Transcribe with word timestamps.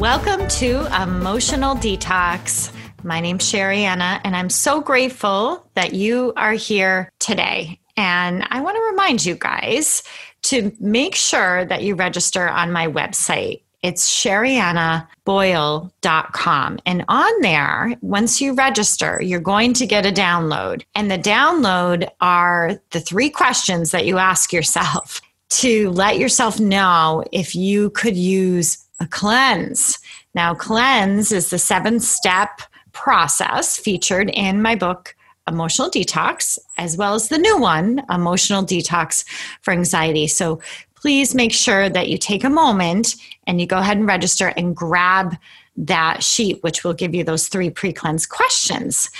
Welcome 0.00 0.48
to 0.48 0.86
Emotional 1.02 1.76
Detox. 1.76 2.72
My 3.04 3.20
name's 3.20 3.44
Sherianna, 3.44 4.18
and 4.24 4.34
I'm 4.34 4.48
so 4.48 4.80
grateful 4.80 5.68
that 5.74 5.92
you 5.92 6.32
are 6.38 6.54
here 6.54 7.12
today. 7.18 7.78
And 7.98 8.46
I 8.48 8.62
want 8.62 8.76
to 8.76 8.88
remind 8.90 9.26
you 9.26 9.34
guys 9.34 10.02
to 10.44 10.74
make 10.80 11.14
sure 11.14 11.66
that 11.66 11.82
you 11.82 11.96
register 11.96 12.48
on 12.48 12.72
my 12.72 12.86
website. 12.86 13.60
It's 13.82 14.10
sheriannaboyle.com. 14.10 16.78
And 16.86 17.04
on 17.08 17.40
there, 17.42 17.94
once 18.00 18.40
you 18.40 18.54
register, 18.54 19.20
you're 19.22 19.38
going 19.38 19.74
to 19.74 19.86
get 19.86 20.06
a 20.06 20.12
download. 20.12 20.82
And 20.94 21.10
the 21.10 21.18
download 21.18 22.08
are 22.22 22.80
the 22.92 23.00
three 23.00 23.28
questions 23.28 23.90
that 23.90 24.06
you 24.06 24.16
ask 24.16 24.50
yourself 24.50 25.20
to 25.50 25.90
let 25.90 26.18
yourself 26.18 26.58
know 26.58 27.22
if 27.32 27.54
you 27.54 27.90
could 27.90 28.16
use 28.16 28.86
a 29.00 29.06
cleanse. 29.06 29.98
Now, 30.34 30.54
cleanse 30.54 31.32
is 31.32 31.50
the 31.50 31.58
seven 31.58 32.00
step 32.00 32.60
process 32.92 33.78
featured 33.78 34.30
in 34.30 34.62
my 34.62 34.74
book, 34.74 35.16
Emotional 35.48 35.90
Detox, 35.90 36.58
as 36.76 36.96
well 36.96 37.14
as 37.14 37.28
the 37.28 37.38
new 37.38 37.58
one, 37.58 38.02
Emotional 38.10 38.62
Detox 38.62 39.24
for 39.62 39.72
Anxiety. 39.72 40.26
So 40.26 40.60
please 40.94 41.34
make 41.34 41.52
sure 41.52 41.88
that 41.88 42.08
you 42.08 42.18
take 42.18 42.44
a 42.44 42.50
moment 42.50 43.16
and 43.46 43.60
you 43.60 43.66
go 43.66 43.78
ahead 43.78 43.96
and 43.96 44.06
register 44.06 44.48
and 44.56 44.76
grab 44.76 45.36
that 45.76 46.22
sheet, 46.22 46.62
which 46.62 46.84
will 46.84 46.92
give 46.92 47.14
you 47.14 47.24
those 47.24 47.48
three 47.48 47.70
pre 47.70 47.92
cleanse 47.92 48.26
questions. 48.26 49.10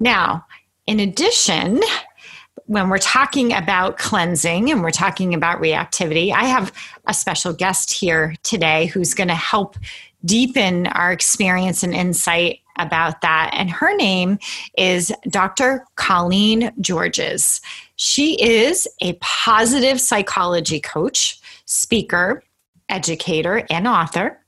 Now, 0.00 0.44
in 0.86 1.00
addition, 1.00 1.80
when 2.66 2.88
we're 2.88 2.98
talking 2.98 3.52
about 3.52 3.98
cleansing 3.98 4.70
and 4.70 4.82
we're 4.82 4.90
talking 4.90 5.34
about 5.34 5.60
reactivity, 5.60 6.32
I 6.32 6.44
have 6.44 6.72
a 7.06 7.14
special 7.14 7.52
guest 7.52 7.92
here 7.92 8.34
today 8.42 8.86
who's 8.86 9.14
going 9.14 9.28
to 9.28 9.34
help 9.34 9.76
deepen 10.24 10.86
our 10.88 11.12
experience 11.12 11.82
and 11.82 11.94
insight 11.94 12.60
about 12.78 13.20
that. 13.20 13.50
And 13.52 13.70
her 13.70 13.94
name 13.94 14.38
is 14.76 15.12
Dr. 15.28 15.84
Colleen 15.96 16.72
Georges. 16.80 17.60
She 17.96 18.40
is 18.42 18.88
a 19.00 19.12
positive 19.20 20.00
psychology 20.00 20.80
coach, 20.80 21.40
speaker, 21.66 22.42
educator, 22.88 23.64
and 23.70 23.86
author. 23.86 24.40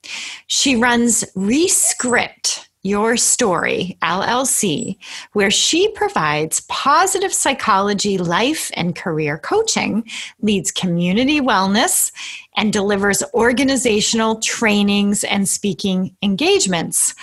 She 0.47 0.77
runs 0.77 1.25
Rescript 1.35 2.66
your 2.87 3.17
Story 3.17 3.99
LLC, 4.03 4.97
where 5.33 5.51
she 5.51 5.91
provides 5.91 6.61
positive 6.69 7.33
psychology, 7.33 8.17
life, 8.17 8.71
and 8.75 8.95
career 8.95 9.39
coaching, 9.39 10.09
leads 10.41 10.71
community 10.71 11.41
wellness, 11.41 12.13
and 12.57 12.73
delivers 12.73 13.23
organizational 13.35 14.37
trainings 14.37 15.25
and 15.25 15.49
speaking 15.49 16.17
engagements. 16.23 17.15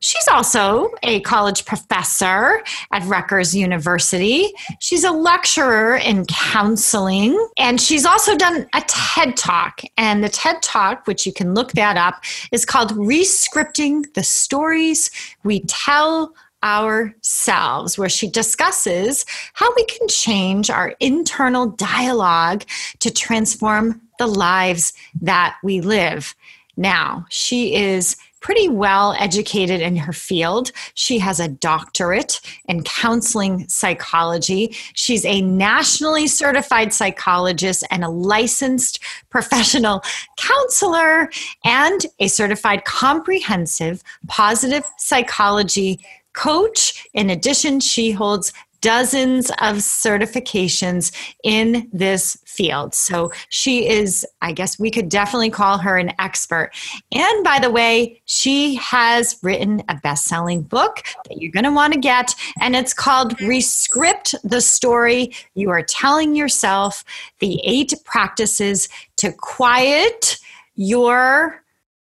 She's 0.00 0.28
also 0.30 0.90
a 1.02 1.20
college 1.20 1.64
professor 1.64 2.62
at 2.92 3.02
Rutgers 3.04 3.56
University. 3.56 4.52
She's 4.78 5.04
a 5.04 5.10
lecturer 5.10 5.96
in 5.96 6.26
counseling, 6.26 7.48
and 7.56 7.80
she's 7.80 8.04
also 8.04 8.36
done 8.36 8.66
a 8.74 8.82
TED 8.86 9.36
Talk. 9.38 9.80
And 9.96 10.22
the 10.22 10.28
TED 10.28 10.62
Talk, 10.62 11.06
which 11.06 11.24
you 11.24 11.32
can 11.32 11.54
look 11.54 11.72
that 11.72 11.96
up, 11.96 12.22
is 12.52 12.66
called 12.66 12.90
Rescripting 12.92 14.12
the 14.12 14.22
Stories 14.22 15.10
We 15.44 15.60
Tell 15.60 16.34
ourselves, 16.62 17.96
where 17.96 18.08
she 18.08 18.28
discusses 18.28 19.24
how 19.54 19.72
we 19.76 19.84
can 19.86 20.08
change 20.08 20.68
our 20.68 20.94
internal 21.00 21.68
dialogue 21.68 22.64
to 23.00 23.10
transform 23.10 24.02
the 24.18 24.26
lives 24.26 24.92
that 25.22 25.56
we 25.62 25.80
live. 25.80 26.34
Now, 26.76 27.24
she 27.30 27.74
is 27.74 28.16
pretty 28.46 28.68
well 28.68 29.12
educated 29.18 29.80
in 29.80 29.96
her 29.96 30.12
field. 30.12 30.70
She 30.94 31.18
has 31.18 31.40
a 31.40 31.48
doctorate 31.48 32.40
in 32.66 32.84
counseling 32.84 33.66
psychology. 33.68 34.72
She's 34.94 35.24
a 35.24 35.40
nationally 35.40 36.28
certified 36.28 36.94
psychologist 36.94 37.84
and 37.90 38.04
a 38.04 38.08
licensed 38.08 39.00
professional 39.30 40.00
counselor 40.36 41.28
and 41.64 42.06
a 42.20 42.28
certified 42.28 42.84
comprehensive 42.84 44.04
positive 44.28 44.84
psychology 44.96 45.98
coach. 46.32 47.04
In 47.14 47.30
addition, 47.30 47.80
she 47.80 48.12
holds 48.12 48.52
dozens 48.80 49.50
of 49.50 49.76
certifications 49.76 51.12
in 51.42 51.88
this 51.92 52.36
field. 52.46 52.94
So 52.94 53.32
she 53.48 53.88
is, 53.88 54.26
I 54.42 54.52
guess 54.52 54.78
we 54.78 54.90
could 54.90 55.08
definitely 55.08 55.50
call 55.50 55.78
her 55.78 55.96
an 55.96 56.12
expert. 56.18 56.70
And 57.12 57.44
by 57.44 57.58
the 57.58 57.70
way, 57.70 58.22
she 58.24 58.76
has 58.76 59.38
written 59.42 59.82
a 59.88 59.96
best 59.96 60.24
selling 60.24 60.62
book 60.62 61.02
that 61.28 61.38
you're 61.38 61.52
going 61.52 61.64
to 61.64 61.72
want 61.72 61.92
to 61.92 61.98
get, 61.98 62.34
and 62.60 62.74
it's 62.74 62.94
called 62.94 63.36
Rescript 63.38 64.34
the 64.42 64.60
Story 64.60 65.32
You 65.54 65.70
Are 65.70 65.82
Telling 65.82 66.34
Yourself 66.34 67.04
The 67.40 67.60
Eight 67.64 67.92
Practices 68.04 68.88
to 69.16 69.32
Quiet 69.32 70.38
Your 70.74 71.62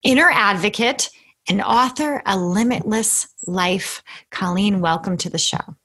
Inner 0.02 0.30
Advocate 0.32 1.10
and 1.48 1.60
author 1.60 2.22
A 2.26 2.38
Limitless 2.38 3.28
Life. 3.46 4.02
Colleen, 4.30 4.80
welcome 4.80 5.16
to 5.18 5.30
the 5.30 5.38
show. 5.38 5.76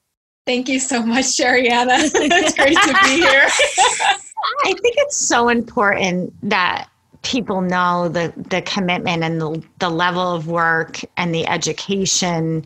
Thank 0.47 0.69
you 0.69 0.79
so 0.79 1.03
much, 1.03 1.25
Sherianna. 1.25 2.09
it's 2.15 2.55
great 2.55 2.77
to 2.77 2.97
be 3.03 3.17
here. 3.17 3.47
I 4.63 4.71
think 4.71 4.95
it's 4.97 5.17
so 5.17 5.49
important 5.49 6.33
that 6.49 6.87
people 7.21 7.59
know 7.59 8.07
the, 8.07 8.31
the 8.49 8.61
commitment 8.61 9.23
and 9.23 9.41
the, 9.41 9.61
the 9.79 9.89
level 9.89 10.33
of 10.33 10.47
work 10.47 11.01
and 11.17 11.35
the 11.35 11.45
education 11.47 12.65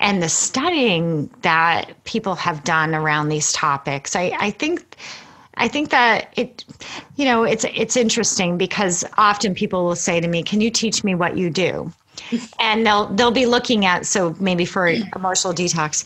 and 0.00 0.20
the 0.20 0.28
studying 0.28 1.30
that 1.42 1.92
people 2.02 2.34
have 2.34 2.64
done 2.64 2.96
around 2.96 3.28
these 3.28 3.52
topics. 3.52 4.16
I, 4.16 4.32
I 4.40 4.50
think 4.50 4.96
I 5.54 5.68
think 5.68 5.90
that 5.90 6.32
it 6.36 6.64
you 7.14 7.26
know 7.26 7.44
it's 7.44 7.64
it's 7.74 7.96
interesting 7.96 8.58
because 8.58 9.04
often 9.18 9.54
people 9.54 9.84
will 9.84 9.94
say 9.94 10.18
to 10.20 10.26
me, 10.26 10.42
Can 10.42 10.60
you 10.60 10.70
teach 10.70 11.04
me 11.04 11.14
what 11.14 11.36
you 11.38 11.48
do? 11.48 11.92
and 12.58 12.84
they'll 12.84 13.06
they'll 13.06 13.30
be 13.30 13.46
looking 13.46 13.84
at 13.84 14.04
so 14.04 14.34
maybe 14.40 14.64
for 14.64 14.88
emotional 15.14 15.54
detox 15.54 16.04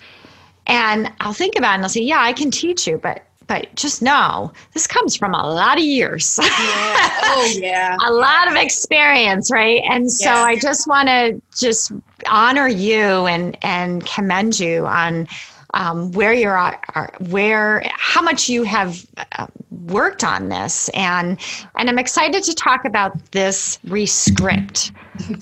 and 0.66 1.12
I'll 1.20 1.32
think 1.32 1.56
about 1.56 1.72
it 1.72 1.74
and 1.76 1.82
I'll 1.84 1.90
say, 1.90 2.02
yeah, 2.02 2.20
I 2.20 2.32
can 2.32 2.50
teach 2.50 2.86
you, 2.86 2.98
but 2.98 3.24
but 3.46 3.74
just 3.74 4.00
know 4.00 4.52
this 4.72 4.86
comes 4.86 5.14
from 5.14 5.34
a 5.34 5.46
lot 5.46 5.78
of 5.78 5.84
years. 5.84 6.38
Yeah. 6.64 7.10
Oh 7.36 7.54
yeah. 7.58 7.96
a 8.06 8.12
lot 8.12 8.48
of 8.48 8.54
experience, 8.54 9.50
right? 9.50 9.82
And 9.90 10.10
so 10.10 10.30
yeah. 10.30 10.44
I 10.44 10.56
just 10.56 10.86
want 10.86 11.08
to 11.08 11.40
just 11.56 11.92
honor 12.30 12.68
you 12.68 13.26
and 13.26 13.56
and 13.62 14.06
commend 14.06 14.60
you 14.60 14.86
on 14.86 15.26
um, 15.74 16.12
where 16.12 16.32
you're 16.32 16.56
at, 16.56 17.20
where 17.28 17.82
how 17.96 18.22
much 18.22 18.48
you 18.48 18.62
have 18.62 19.04
uh, 19.32 19.46
worked 19.70 20.22
on 20.22 20.48
this, 20.48 20.88
and 20.90 21.38
and 21.76 21.90
I'm 21.90 21.98
excited 21.98 22.44
to 22.44 22.54
talk 22.54 22.84
about 22.84 23.32
this 23.32 23.78
rescript. 23.86 24.92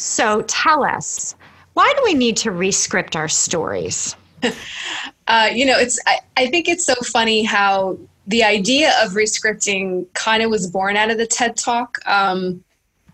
so 0.00 0.42
tell 0.42 0.84
us, 0.84 1.36
why 1.74 1.92
do 1.96 2.02
we 2.04 2.14
need 2.14 2.36
to 2.38 2.50
rescript 2.50 3.14
our 3.14 3.28
stories? 3.28 4.16
uh, 5.26 5.50
you 5.52 5.64
know, 5.66 5.78
it's 5.78 5.98
I, 6.06 6.18
I 6.36 6.46
think 6.48 6.68
it's 6.68 6.84
so 6.84 6.94
funny 6.94 7.42
how 7.42 7.98
the 8.26 8.44
idea 8.44 8.92
of 9.02 9.12
rescripting 9.12 10.06
kind 10.14 10.42
of 10.42 10.50
was 10.50 10.70
born 10.70 10.96
out 10.96 11.10
of 11.10 11.18
the 11.18 11.26
TED 11.26 11.56
Talk. 11.56 11.98
Um, 12.06 12.62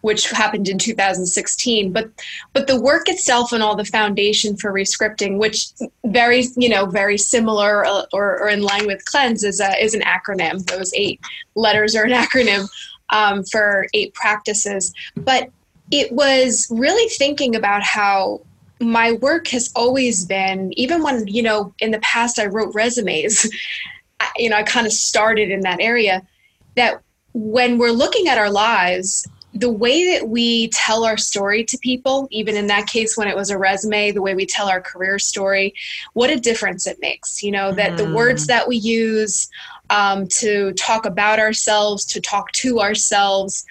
which 0.00 0.30
happened 0.30 0.68
in 0.68 0.78
2016 0.78 1.92
but 1.92 2.08
but 2.52 2.66
the 2.66 2.80
work 2.80 3.08
itself 3.08 3.52
and 3.52 3.62
all 3.62 3.74
the 3.74 3.84
foundation 3.84 4.56
for 4.56 4.72
rescripting 4.72 5.38
which 5.38 5.68
very 6.06 6.44
you 6.56 6.68
know 6.68 6.86
very 6.86 7.18
similar 7.18 7.84
uh, 7.84 8.04
or, 8.12 8.40
or 8.40 8.48
in 8.48 8.62
line 8.62 8.86
with 8.86 9.04
cleanse 9.06 9.44
is 9.44 9.60
a, 9.60 9.82
is 9.82 9.94
an 9.94 10.02
acronym 10.02 10.64
those 10.66 10.92
eight 10.94 11.20
letters 11.54 11.96
are 11.96 12.04
an 12.04 12.12
acronym 12.24 12.68
um, 13.10 13.42
for 13.44 13.86
eight 13.94 14.14
practices 14.14 14.92
but 15.16 15.50
it 15.90 16.12
was 16.12 16.69
really 16.70 17.08
thinking 17.10 17.56
about 17.56 17.82
how 17.82 18.40
my 18.80 19.12
work 19.12 19.48
has 19.48 19.70
always 19.75 20.25
been 20.25 20.72
even 20.76 21.02
when 21.02 21.26
you 21.26 21.42
know 21.42 21.75
in 21.80 21.90
the 21.90 21.98
past 22.00 22.38
i 22.38 22.46
wrote 22.46 22.75
resumes 22.75 23.48
you 24.36 24.48
know 24.48 24.56
i 24.56 24.62
kind 24.62 24.86
of 24.86 24.92
started 24.92 25.50
in 25.50 25.60
that 25.60 25.80
area 25.80 26.22
that 26.76 27.00
when 27.34 27.78
we're 27.78 27.90
looking 27.90 28.28
at 28.28 28.38
our 28.38 28.50
lives 28.50 29.26
the 29.54 29.70
way 29.70 30.12
that 30.12 30.28
we 30.28 30.68
tell 30.68 31.04
our 31.04 31.16
story 31.16 31.64
to 31.64 31.78
people 31.78 32.28
even 32.30 32.56
in 32.56 32.66
that 32.66 32.86
case 32.86 33.16
when 33.16 33.28
it 33.28 33.36
was 33.36 33.50
a 33.50 33.58
resume 33.58 34.10
the 34.10 34.22
way 34.22 34.34
we 34.34 34.44
tell 34.44 34.68
our 34.68 34.80
career 34.80 35.18
story 35.18 35.72
what 36.12 36.30
a 36.30 36.38
difference 36.38 36.86
it 36.86 36.98
makes 37.00 37.42
you 37.42 37.50
know 37.50 37.72
that 37.72 37.92
mm. 37.92 37.96
the 37.96 38.14
words 38.14 38.44
mm. 38.44 38.48
that 38.48 38.68
we 38.68 38.76
use 38.76 39.48
um, 39.90 40.26
to 40.26 40.72
talk 40.74 41.06
about 41.06 41.38
ourselves 41.38 42.04
to 42.04 42.20
talk 42.20 42.52
to 42.52 42.80
ourselves 42.80 43.64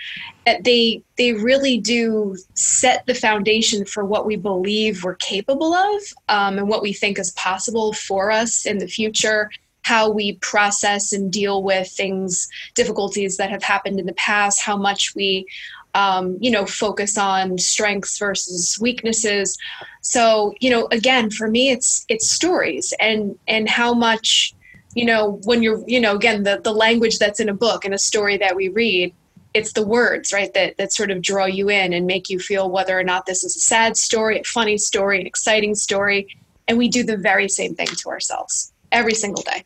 that 0.48 0.64
they 0.64 1.04
they 1.18 1.34
really 1.34 1.78
do 1.78 2.36
set 2.56 3.06
the 3.06 3.14
foundation 3.14 3.86
for 3.86 4.04
what 4.04 4.26
we 4.26 4.36
believe 4.36 5.04
we're 5.04 5.16
capable 5.16 5.74
of 5.74 6.02
um, 6.30 6.58
and 6.58 6.68
what 6.68 6.82
we 6.82 6.92
think 6.92 7.20
is 7.20 7.32
possible 7.32 7.94
for 7.94 8.32
us 8.32 8.66
in 8.66 8.80
the 8.80 8.88
future 8.88 9.52
how 9.88 10.10
we 10.10 10.34
process 10.52 11.14
and 11.14 11.32
deal 11.32 11.64
with 11.64 11.88
things 11.90 12.50
difficulties 12.76 13.38
that 13.38 13.50
have 13.50 13.64
happened 13.64 14.00
in 14.00 14.06
the 14.06 14.14
past 14.14 14.62
how 14.62 14.76
much 14.76 15.16
we 15.16 15.46
um, 15.98 16.38
you 16.40 16.52
know, 16.52 16.66
focus 16.68 17.18
on 17.18 17.58
strengths 17.58 18.20
versus 18.20 18.78
weaknesses. 18.80 19.58
So, 20.02 20.54
you 20.60 20.70
know, 20.70 20.88
again, 20.92 21.32
for 21.32 21.48
me, 21.48 21.72
it's 21.72 22.06
it's 22.08 22.30
stories 22.30 22.94
and 23.00 23.38
and 23.48 23.68
how 23.68 23.96
much, 23.96 24.54
you 24.94 25.06
know, 25.06 25.42
when 25.46 25.64
you're, 25.64 25.84
you 25.88 26.00
know, 26.00 26.16
again, 26.16 26.44
the 26.44 26.62
the 26.64 26.72
language 26.72 27.18
that's 27.18 27.40
in 27.40 27.50
a 27.50 27.54
book 27.54 27.84
and 27.84 27.96
a 27.96 27.98
story 27.98 28.38
that 28.38 28.56
we 28.56 28.70
read, 28.70 29.12
it's 29.56 29.74
the 29.74 29.86
words, 29.86 30.32
right, 30.32 30.54
that 30.54 30.78
that 30.78 30.94
sort 30.94 31.10
of 31.10 31.20
draw 31.22 31.46
you 31.46 31.70
in 31.70 31.94
and 31.94 32.06
make 32.06 32.30
you 32.30 32.38
feel 32.38 32.70
whether 32.70 32.98
or 32.98 33.04
not 33.04 33.26
this 33.26 33.44
is 33.44 33.56
a 33.56 33.60
sad 33.60 33.98
story, 33.98 34.40
a 34.40 34.44
funny 34.44 34.78
story, 34.78 35.20
an 35.20 35.26
exciting 35.26 35.74
story. 35.74 36.28
And 36.68 36.78
we 36.78 36.90
do 36.90 37.04
the 37.04 37.18
very 37.18 37.50
same 37.50 37.74
thing 37.74 37.88
to 37.88 38.10
ourselves 38.10 38.72
every 38.92 39.14
single 39.14 39.44
day. 39.44 39.64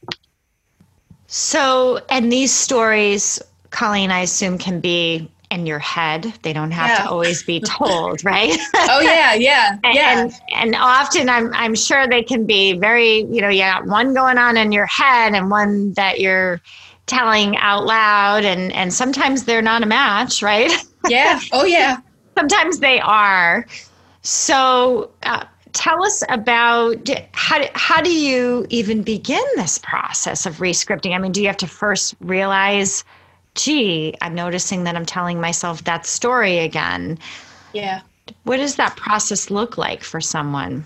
So, 1.28 2.02
and 2.10 2.32
these 2.32 2.54
stories, 2.54 3.42
Colleen, 3.70 4.12
I 4.12 4.22
assume 4.22 4.58
can 4.58 4.80
be 4.80 5.30
in 5.52 5.66
your 5.66 5.80
head. 5.80 6.34
They 6.42 6.54
don't 6.54 6.72
have 6.72 6.90
yeah. 6.90 7.04
to 7.04 7.10
always 7.10 7.44
be 7.44 7.60
told, 7.66 8.24
right? 8.24 8.58
oh 8.76 9.02
yeah, 9.02 9.34
yeah, 9.34 9.78
yeah. 9.84 10.22
And, 10.22 10.34
and 10.54 10.76
often 10.76 11.30
I'm 11.30 11.54
I'm 11.54 11.76
sure 11.76 12.08
they 12.08 12.24
can 12.24 12.46
be 12.46 12.74
very, 12.74 13.20
you 13.26 13.42
know, 13.42 13.50
you 13.50 13.62
got 13.62 13.86
one 13.86 14.14
going 14.14 14.38
on 14.38 14.58
in 14.58 14.72
your 14.72 14.88
head 14.88 15.36
and 15.36 15.52
one 15.52 15.94
that 15.94 16.20
you're 16.20 16.62
telling 17.06 17.58
out 17.58 17.86
loud 17.86 18.46
and 18.46 18.72
and 18.74 18.94
sometimes 18.94 19.44
they're 19.44 19.62
not 19.62 19.84
a 19.84 19.86
match, 19.86 20.42
right? 20.42 20.72
Yeah. 21.08 21.40
Oh 21.52 21.66
yeah. 21.66 21.98
sometimes 22.38 22.80
they 22.80 23.00
are. 23.00 23.66
So 24.22 25.12
uh, 25.24 25.46
tell 25.74 26.04
us 26.04 26.24
about 26.30 27.10
how, 27.34 27.64
how 27.74 28.02
do 28.02 28.14
you 28.14 28.66
even 28.70 29.04
begin 29.04 29.44
this 29.56 29.78
process 29.78 30.46
of 30.46 30.58
rescripting? 30.58 31.16
I 31.16 31.18
mean, 31.18 31.32
do 31.32 31.42
you 31.42 31.48
have 31.48 31.58
to 31.58 31.68
first 31.68 32.16
realize 32.20 33.04
gee, 33.56 34.16
I'm 34.22 34.36
noticing 34.36 34.84
that 34.86 34.96
I'm 34.96 35.06
telling 35.06 35.40
myself 35.42 35.84
that 35.84 36.06
story 36.06 36.60
again. 36.60 37.20
Yeah. 37.74 38.02
What 38.44 38.58
does 38.58 38.76
that 38.78 38.96
process 38.96 39.50
look 39.50 39.78
like 39.78 40.04
for 40.04 40.22
someone? 40.22 40.86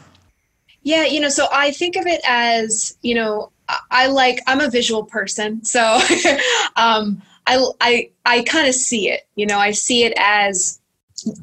Yeah, 0.81 1.05
you 1.05 1.19
know, 1.19 1.29
so 1.29 1.47
I 1.51 1.71
think 1.71 1.95
of 1.95 2.05
it 2.05 2.21
as, 2.27 2.97
you 3.01 3.15
know, 3.15 3.51
I 3.89 4.07
like 4.07 4.39
I'm 4.45 4.61
a 4.61 4.69
visual 4.69 5.03
person, 5.03 5.63
so 5.65 5.81
um, 6.75 7.19
I 7.47 7.65
I 7.81 8.09
I 8.23 8.43
kind 8.43 8.67
of 8.67 8.75
see 8.75 9.09
it. 9.09 9.21
You 9.35 9.47
know, 9.47 9.57
I 9.57 9.71
see 9.71 10.03
it 10.03 10.13
as 10.17 10.79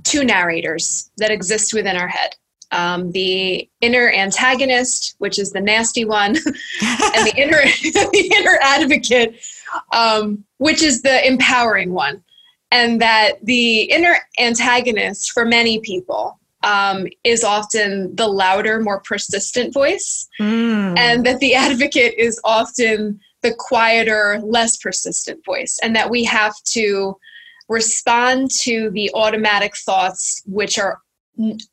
two 0.04 0.22
narrators 0.22 1.10
that 1.16 1.32
exist 1.32 1.74
within 1.74 1.96
our 1.96 2.06
head. 2.06 2.36
Um, 2.72 3.12
the 3.12 3.68
inner 3.80 4.10
antagonist, 4.10 5.14
which 5.18 5.38
is 5.38 5.52
the 5.52 5.60
nasty 5.60 6.04
one, 6.04 6.36
and 6.36 7.26
the 7.26 7.34
inner 7.36 7.62
the 7.82 8.32
inner 8.34 8.58
advocate, 8.62 9.40
um, 9.92 10.44
which 10.58 10.82
is 10.82 11.02
the 11.02 11.26
empowering 11.26 11.92
one. 11.92 12.22
And 12.70 13.00
that 13.02 13.44
the 13.44 13.82
inner 13.82 14.16
antagonist 14.38 15.32
for 15.32 15.44
many 15.44 15.80
people 15.80 16.40
um, 16.62 17.06
is 17.24 17.44
often 17.44 18.14
the 18.16 18.26
louder, 18.26 18.80
more 18.80 19.00
persistent 19.00 19.74
voice, 19.74 20.28
mm. 20.40 20.96
and 20.98 21.26
that 21.26 21.40
the 21.40 21.54
advocate 21.54 22.14
is 22.16 22.40
often 22.44 23.20
the 23.42 23.54
quieter, 23.58 24.40
less 24.42 24.76
persistent 24.76 25.44
voice, 25.44 25.78
and 25.82 25.94
that 25.96 26.08
we 26.08 26.24
have 26.24 26.54
to 26.64 27.18
respond 27.68 28.50
to 28.50 28.90
the 28.90 29.10
automatic 29.14 29.76
thoughts, 29.76 30.42
which 30.46 30.78
are 30.78 31.00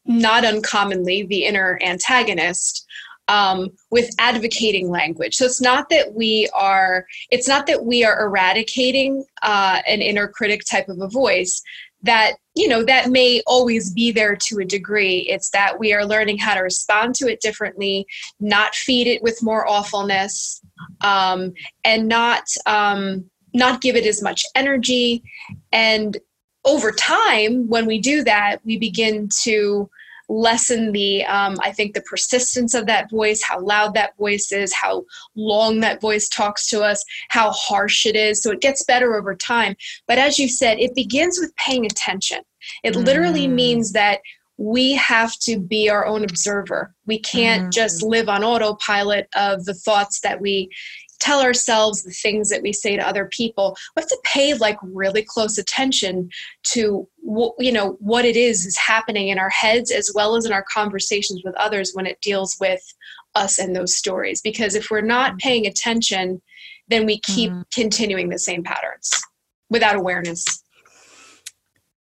not 0.06 0.46
uncommonly 0.46 1.24
the 1.24 1.46
inner 1.46 1.80
antagonist, 1.82 2.86
um, 3.30 3.70
with 3.92 4.10
advocating 4.18 4.90
language. 4.90 5.36
So 5.36 5.46
it's 5.46 5.62
not 5.62 5.90
that 5.90 6.14
we 6.16 6.50
are 6.54 7.06
it's 7.30 7.48
not 7.48 7.68
that 7.68 7.86
we 7.86 8.04
are 8.04 8.20
eradicating 8.20 9.24
uh, 9.44 9.82
an 9.88 10.02
inner 10.02 10.28
critic 10.28 10.64
type 10.66 10.90
of 10.90 11.00
a 11.00 11.08
voice 11.08 11.62
that 12.02 12.34
you 12.56 12.68
know 12.68 12.84
that 12.84 13.10
may 13.10 13.42
always 13.46 13.94
be 13.94 14.12
there 14.12 14.36
to 14.36 14.60
a 14.60 14.66
degree 14.66 15.20
it's 15.30 15.50
that 15.50 15.80
we 15.80 15.94
are 15.94 16.06
learning 16.06 16.38
how 16.38 16.54
to 16.54 16.62
respond 16.62 17.14
to 17.14 17.28
it 17.28 17.42
differently 17.42 18.08
not 18.40 18.74
feed 18.74 19.06
it 19.06 19.22
with 19.22 19.44
more 19.44 19.68
awfulness 19.68 20.62
um, 21.02 21.54
and 21.84 22.08
not 22.08 22.44
um, 22.66 23.30
not 23.54 23.82
give 23.82 23.98
it 23.98 24.06
as 24.06 24.22
much 24.22 24.46
energy 24.56 25.22
and 25.74 26.18
over 26.70 26.92
time 26.92 27.68
when 27.68 27.88
we 27.88 28.00
do 28.00 28.24
that 28.24 28.58
we 28.64 28.78
begin 28.78 29.28
to 29.28 29.90
lessen 30.30 30.92
the 30.92 31.26
um, 31.26 31.58
i 31.64 31.72
think 31.72 31.96
the 31.96 32.02
persistence 32.02 32.76
of 32.76 32.86
that 32.86 33.10
voice 33.10 33.42
how 33.42 33.60
loud 33.60 33.96
that 33.96 34.16
voice 34.18 34.52
is 34.52 34.72
how 34.72 35.04
long 35.36 35.80
that 35.80 36.00
voice 36.00 36.30
talks 36.30 36.70
to 36.70 36.84
us 36.84 37.04
how 37.30 37.50
harsh 37.52 38.06
it 38.06 38.16
is 38.16 38.42
so 38.42 38.52
it 38.52 38.62
gets 38.62 38.84
better 38.84 39.16
over 39.16 39.34
time 39.34 39.76
but 40.08 40.20
as 40.20 40.38
you 40.38 40.48
said 40.48 40.78
it 40.80 40.94
begins 40.94 41.40
with 41.40 41.56
paying 41.56 41.86
attention 41.86 42.40
it 42.84 42.94
mm. 42.94 43.04
literally 43.04 43.48
means 43.48 43.92
that 43.92 44.20
we 44.58 44.94
have 44.94 45.34
to 45.40 45.58
be 45.58 45.90
our 45.90 46.06
own 46.06 46.24
observer 46.24 46.94
we 47.08 47.18
can't 47.18 47.68
mm. 47.68 47.72
just 47.72 48.04
live 48.04 48.30
on 48.30 48.44
autopilot 48.44 49.28
of 49.36 49.66
the 49.66 49.74
thoughts 49.74 50.20
that 50.20 50.40
we 50.40 50.70
tell 51.20 51.42
ourselves 51.42 52.04
the 52.04 52.12
things 52.12 52.50
that 52.50 52.62
we 52.62 52.74
say 52.74 52.96
to 52.96 53.08
other 53.08 53.26
people 53.26 53.76
we 53.96 54.02
have 54.02 54.10
to 54.10 54.20
pay 54.24 54.54
like 54.54 54.78
really 54.82 55.24
close 55.24 55.58
attention 55.58 56.30
to 56.64 57.08
what 57.22 57.54
you 57.60 57.72
know 57.72 57.98
what 58.00 58.26
it 58.26 58.36
is 58.36 58.66
is 58.66 58.78
happening 58.78 59.28
in 59.30 59.40
our 59.40 59.50
heads 59.50 59.92
as 59.92 60.12
well 60.16 60.36
as 60.36 60.46
in 60.46 60.54
our 60.54 60.66
conversations 60.72 61.42
with 61.44 61.56
others 61.56 61.92
when 61.94 62.06
it 62.06 62.20
deals 62.22 62.58
with 62.60 62.82
us 63.36 63.60
and 63.60 63.76
those 63.76 63.96
stories 63.96 64.42
because 64.42 64.76
if 64.76 64.90
we're 64.90 65.02
not 65.02 65.32
mm-hmm. 65.32 65.38
paying 65.38 65.68
attention 65.68 66.42
then 66.88 67.06
we 67.06 67.20
keep 67.20 67.52
mm. 67.52 67.64
continuing 67.72 68.30
the 68.30 68.40
same 68.40 68.64
patterns 68.64 69.12
without 69.70 69.96
awareness 69.96 70.64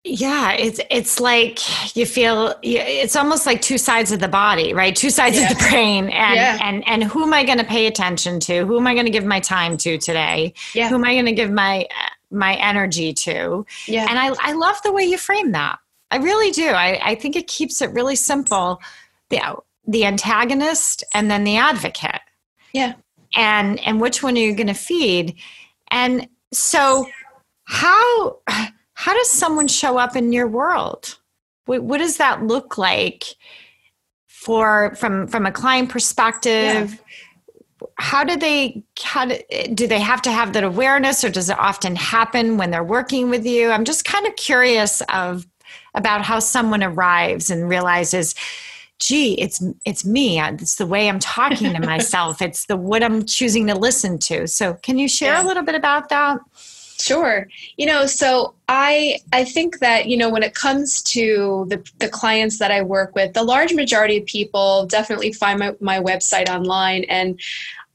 yeah, 0.06 0.52
it's 0.52 0.82
it's 0.90 1.22
like 1.22 1.96
you 1.96 2.06
feel 2.06 2.56
it's 2.62 3.16
almost 3.16 3.46
like 3.46 3.62
two 3.62 3.78
sides 3.78 4.12
of 4.12 4.20
the 4.20 4.28
body, 4.28 4.74
right? 4.74 4.94
Two 4.94 5.10
sides 5.10 5.38
yeah. 5.38 5.50
of 5.50 5.58
the 5.58 5.64
brain, 5.70 6.10
and 6.10 6.36
yeah. 6.36 6.58
and 6.62 6.86
and 6.88 7.04
who 7.06 7.24
am 7.24 7.34
I 7.34 7.46
going 7.46 7.60
to 7.60 7.64
pay 7.64 7.88
attention 7.88 8.42
to? 8.42 8.66
Who 8.66 8.78
am 8.78 8.86
I 8.86 8.94
going 8.94 9.06
to 9.06 9.12
give 9.12 9.26
my 9.26 9.40
time 9.40 9.78
to 9.78 9.98
today? 9.98 10.54
Yeah. 10.76 10.90
Who 10.90 10.96
am 10.96 11.06
I 11.06 11.14
going 11.14 11.28
to 11.28 11.32
give 11.32 11.52
my 11.52 11.88
my 12.32 12.56
energy 12.56 13.14
to? 13.14 13.66
Yeah. 13.88 14.06
And 14.10 14.20
I 14.20 14.36
I 14.40 14.52
love 14.52 14.76
the 14.84 14.92
way 14.92 15.04
you 15.04 15.18
frame 15.18 15.54
that. 15.54 15.80
I 16.12 16.18
really 16.18 16.52
do. 16.52 16.68
I 16.68 17.00
I 17.02 17.16
think 17.16 17.38
it 17.38 17.48
keeps 17.48 17.82
it 17.82 17.90
really 17.92 18.18
simple. 18.18 18.82
The 19.30 19.40
the 19.88 20.04
antagonist 20.04 21.06
and 21.14 21.32
then 21.32 21.46
the 21.46 21.56
advocate. 21.56 22.22
Yeah. 22.74 22.96
And 23.36 23.80
and 23.80 24.02
which 24.02 24.22
one 24.22 24.36
are 24.36 24.40
you 24.40 24.54
going 24.54 24.68
to 24.68 24.74
feed? 24.74 25.36
And 25.92 26.28
so 26.52 27.08
how 27.64 28.40
how 29.04 29.14
does 29.14 29.30
someone 29.30 29.68
show 29.68 29.98
up 29.98 30.16
in 30.16 30.32
your 30.32 30.48
world? 30.48 31.18
What, 31.66 31.84
what 31.84 31.98
does 31.98 32.16
that 32.18 32.42
look 32.44 32.78
like 32.78 33.26
for 34.28 34.96
from 34.96 35.28
from 35.28 35.46
a 35.46 35.52
client 35.52 35.90
perspective? 35.90 36.94
Yeah. 36.94 36.98
How 37.98 38.24
do 38.24 38.38
they 38.38 38.82
how 38.98 39.26
do, 39.26 39.38
do 39.74 39.88
they 39.88 40.00
have 40.00 40.22
to 40.22 40.32
have 40.32 40.54
that 40.54 40.64
awareness 40.64 41.22
or 41.26 41.30
does 41.30 41.50
it 41.50 41.60
often 41.60 41.98
happen 41.98 42.56
when 42.56 42.72
they're 42.72 42.82
working 42.82 43.30
with 43.30 43.46
you? 43.46 43.72
I'm 43.72 43.84
just 43.84 44.06
kind 44.06 44.26
of 44.26 44.38
curious 44.38 45.02
of 45.14 45.46
about 45.96 46.22
how 46.22 46.40
someone 46.40 46.82
arrives 46.82 47.52
and 47.52 47.68
realizes 47.68 48.36
gee 49.00 49.34
it's 49.34 49.62
it's 49.86 50.06
me 50.06 50.40
it's 50.40 50.76
the 50.76 50.86
way 50.86 51.10
i'm 51.10 51.20
talking 51.20 51.74
to 51.74 51.80
myself 51.94 52.42
it's 52.44 52.68
the 52.68 52.78
what 52.78 53.04
i'm 53.04 53.26
choosing 53.26 53.66
to 53.68 53.76
listen 53.76 54.20
to 54.20 54.48
so 54.48 54.76
can 54.76 55.00
you 55.00 55.10
share 55.10 55.34
yeah. 55.34 55.44
a 55.44 55.46
little 55.46 55.64
bit 55.64 55.76
about 55.76 56.10
that 56.10 56.40
Sure. 57.04 57.50
You 57.76 57.86
know, 57.86 58.06
so 58.06 58.56
I 58.70 59.20
I 59.34 59.44
think 59.44 59.80
that, 59.80 60.08
you 60.08 60.16
know, 60.16 60.30
when 60.30 60.42
it 60.42 60.56
comes 60.56 61.02
to 61.04 61.66
the, 61.68 61.86
the 62.00 62.08
clients 62.08 62.60
that 62.60 62.72
I 62.72 62.82
work 62.82 63.14
with, 63.14 63.34
the 63.34 63.44
large 63.44 63.74
majority 63.74 64.18
of 64.18 64.26
people 64.26 64.86
definitely 64.86 65.34
find 65.34 65.60
my, 65.60 65.76
my 65.82 66.00
website 66.00 66.48
online 66.48 67.04
and 67.10 67.40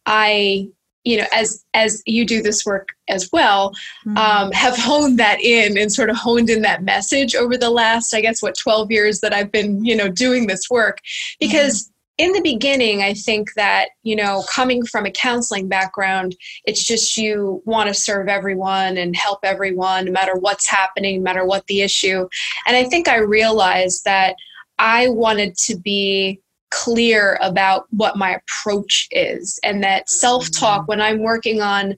I 0.05 0.69
you 1.05 1.17
know 1.17 1.27
as 1.33 1.65
as 1.73 2.03
you 2.05 2.27
do 2.27 2.43
this 2.43 2.67
work 2.67 2.89
as 3.09 3.31
well 3.33 3.71
mm-hmm. 4.05 4.19
um, 4.19 4.53
have 4.53 4.77
honed 4.77 5.19
that 5.19 5.41
in 5.41 5.79
and 5.79 5.93
sort 5.93 6.11
of 6.11 6.17
honed 6.17 6.51
in 6.51 6.61
that 6.63 6.83
message 6.83 7.37
over 7.37 7.57
the 7.57 7.71
last 7.71 8.13
i 8.13 8.21
guess 8.21 8.43
what 8.43 8.59
12 8.59 8.91
years 8.91 9.21
that 9.21 9.33
i've 9.33 9.53
been 9.53 9.85
you 9.85 9.95
know 9.95 10.09
doing 10.09 10.49
this 10.49 10.69
work 10.69 10.99
because 11.39 11.85
mm-hmm 11.85 11.95
in 12.19 12.33
the 12.33 12.41
beginning, 12.43 13.01
I 13.01 13.15
think 13.15 13.55
that, 13.55 13.91
you 14.03 14.17
know, 14.17 14.45
coming 14.51 14.85
from 14.85 15.07
a 15.07 15.11
counseling 15.11 15.69
background, 15.69 16.37
it's 16.65 16.85
just 16.85 17.17
you 17.17 17.63
want 17.65 17.89
to 17.89 17.95
serve 17.95 18.29
everyone 18.29 18.99
and 18.99 19.15
help 19.15 19.39
everyone, 19.45 20.07
no 20.07 20.13
matter 20.13 20.35
what's 20.35 20.67
happening, 20.67 21.19
no 21.19 21.23
matter 21.23 21.45
what 21.45 21.65
the 21.69 21.81
issue. 21.81 22.29
And 22.67 22.77
I 22.77 22.85
think 22.85 23.07
I 23.09 23.19
realized 23.19 24.05
that 24.05 24.35
I 24.81 25.09
wanted 25.09 25.57
to 25.59 25.77
be 25.77 26.41
clear 26.71 27.39
about 27.41 27.87
what 27.91 28.19
my 28.19 28.37
approach 28.37 29.07
is 29.13 29.61
and 29.63 29.83
that 29.85 30.11
self 30.11 30.51
talk, 30.51 30.89
when 30.89 31.01
I'm 31.01 31.23
working 31.23 31.63
on 31.63 31.97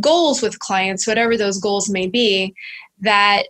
goals 0.00 0.42
with 0.42 0.58
clients, 0.58 1.06
whatever 1.06 1.36
those 1.36 1.58
goals 1.58 1.88
may 1.88 2.08
be, 2.08 2.54
that 3.00 3.44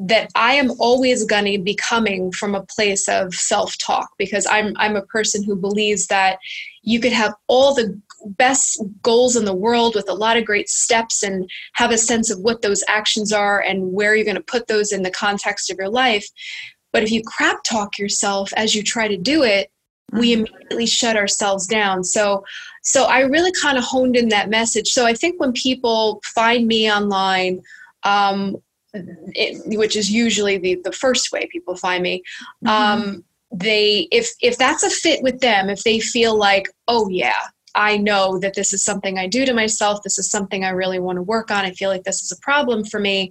that 0.00 0.30
I 0.34 0.54
am 0.54 0.72
always 0.78 1.24
going 1.24 1.44
to 1.52 1.62
be 1.62 1.74
coming 1.74 2.32
from 2.32 2.54
a 2.54 2.62
place 2.62 3.08
of 3.08 3.34
self-talk 3.34 4.10
because 4.18 4.46
I'm 4.50 4.74
I'm 4.76 4.96
a 4.96 5.06
person 5.06 5.42
who 5.42 5.56
believes 5.56 6.06
that 6.08 6.38
you 6.82 7.00
could 7.00 7.12
have 7.12 7.34
all 7.46 7.74
the 7.74 8.00
best 8.26 8.82
goals 9.02 9.36
in 9.36 9.44
the 9.44 9.54
world 9.54 9.94
with 9.94 10.08
a 10.08 10.14
lot 10.14 10.36
of 10.36 10.44
great 10.44 10.68
steps 10.68 11.22
and 11.22 11.48
have 11.74 11.90
a 11.90 11.98
sense 11.98 12.30
of 12.30 12.40
what 12.40 12.62
those 12.62 12.82
actions 12.88 13.32
are 13.32 13.60
and 13.60 13.92
where 13.92 14.14
you're 14.14 14.24
going 14.24 14.34
to 14.36 14.42
put 14.42 14.66
those 14.66 14.92
in 14.92 15.02
the 15.02 15.10
context 15.10 15.70
of 15.70 15.78
your 15.78 15.90
life. 15.90 16.26
But 16.92 17.02
if 17.02 17.10
you 17.10 17.22
crap 17.22 17.62
talk 17.64 17.98
yourself 17.98 18.52
as 18.56 18.74
you 18.74 18.82
try 18.82 19.08
to 19.08 19.16
do 19.16 19.42
it, 19.42 19.70
mm-hmm. 20.10 20.20
we 20.20 20.32
immediately 20.32 20.86
shut 20.86 21.16
ourselves 21.16 21.66
down. 21.66 22.04
So 22.04 22.44
so 22.82 23.04
I 23.04 23.20
really 23.20 23.52
kind 23.52 23.78
of 23.78 23.84
honed 23.84 24.16
in 24.16 24.28
that 24.28 24.50
message. 24.50 24.88
So 24.88 25.06
I 25.06 25.14
think 25.14 25.40
when 25.40 25.52
people 25.52 26.20
find 26.34 26.66
me 26.66 26.92
online 26.92 27.62
um, 28.02 28.56
it, 28.94 29.78
which 29.78 29.96
is 29.96 30.10
usually 30.10 30.58
the, 30.58 30.80
the 30.84 30.92
first 30.92 31.32
way 31.32 31.46
people 31.46 31.76
find 31.76 32.02
me 32.02 32.22
mm-hmm. 32.64 32.68
um, 32.68 33.24
they 33.52 34.08
if 34.10 34.30
if 34.40 34.56
that's 34.58 34.82
a 34.82 34.90
fit 34.90 35.22
with 35.22 35.40
them 35.40 35.68
if 35.68 35.82
they 35.84 36.00
feel 36.00 36.36
like 36.36 36.68
oh 36.88 37.08
yeah 37.08 37.48
i 37.74 37.96
know 37.96 38.38
that 38.38 38.54
this 38.54 38.72
is 38.72 38.82
something 38.82 39.18
i 39.18 39.26
do 39.26 39.44
to 39.44 39.54
myself 39.54 40.02
this 40.02 40.18
is 40.18 40.30
something 40.30 40.64
i 40.64 40.70
really 40.70 40.98
want 40.98 41.16
to 41.16 41.22
work 41.22 41.50
on 41.50 41.64
i 41.64 41.70
feel 41.72 41.90
like 41.90 42.04
this 42.04 42.22
is 42.22 42.32
a 42.32 42.40
problem 42.40 42.84
for 42.84 43.00
me 43.00 43.30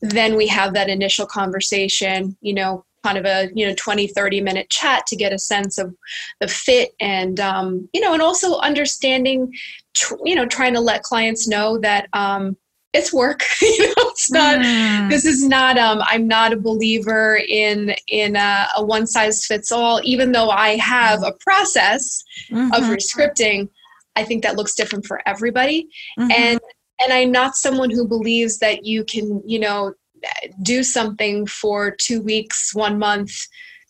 then 0.00 0.36
we 0.36 0.46
have 0.46 0.74
that 0.74 0.88
initial 0.88 1.26
conversation 1.26 2.36
you 2.40 2.54
know 2.54 2.84
kind 3.04 3.18
of 3.18 3.24
a 3.24 3.48
you 3.54 3.66
know 3.66 3.74
20 3.76 4.08
30 4.08 4.40
minute 4.40 4.68
chat 4.70 5.06
to 5.06 5.16
get 5.16 5.32
a 5.32 5.38
sense 5.38 5.78
of 5.78 5.94
the 6.40 6.48
fit 6.48 6.90
and 7.00 7.40
um, 7.40 7.88
you 7.92 8.00
know 8.00 8.12
and 8.12 8.22
also 8.22 8.58
understanding 8.58 9.52
tr- 9.94 10.14
you 10.24 10.34
know 10.34 10.46
trying 10.46 10.74
to 10.74 10.80
let 10.80 11.02
clients 11.02 11.46
know 11.46 11.78
that 11.78 12.08
um, 12.12 12.56
it's 12.92 13.12
work 13.12 13.42
you 13.60 13.86
know 13.86 13.94
it's 13.98 14.30
not 14.30 14.58
mm. 14.58 15.10
this 15.10 15.24
is 15.24 15.44
not 15.44 15.76
um 15.76 16.00
i'm 16.04 16.26
not 16.26 16.52
a 16.52 16.56
believer 16.56 17.40
in 17.48 17.94
in 18.08 18.36
a, 18.36 18.66
a 18.76 18.84
one 18.84 19.06
size 19.06 19.44
fits 19.44 19.70
all 19.70 20.00
even 20.04 20.32
though 20.32 20.50
i 20.50 20.76
have 20.76 21.22
a 21.22 21.32
process 21.40 22.22
mm-hmm. 22.50 22.72
of 22.72 22.88
rescripting 22.88 23.68
i 24.16 24.24
think 24.24 24.42
that 24.42 24.56
looks 24.56 24.74
different 24.74 25.04
for 25.04 25.20
everybody 25.26 25.88
mm-hmm. 26.18 26.30
and 26.30 26.60
and 27.00 27.12
i'm 27.12 27.30
not 27.30 27.56
someone 27.56 27.90
who 27.90 28.06
believes 28.06 28.58
that 28.58 28.84
you 28.84 29.04
can 29.04 29.42
you 29.44 29.58
know 29.58 29.92
do 30.62 30.82
something 30.82 31.46
for 31.46 31.90
two 31.90 32.22
weeks 32.22 32.74
one 32.74 32.98
month 32.98 33.32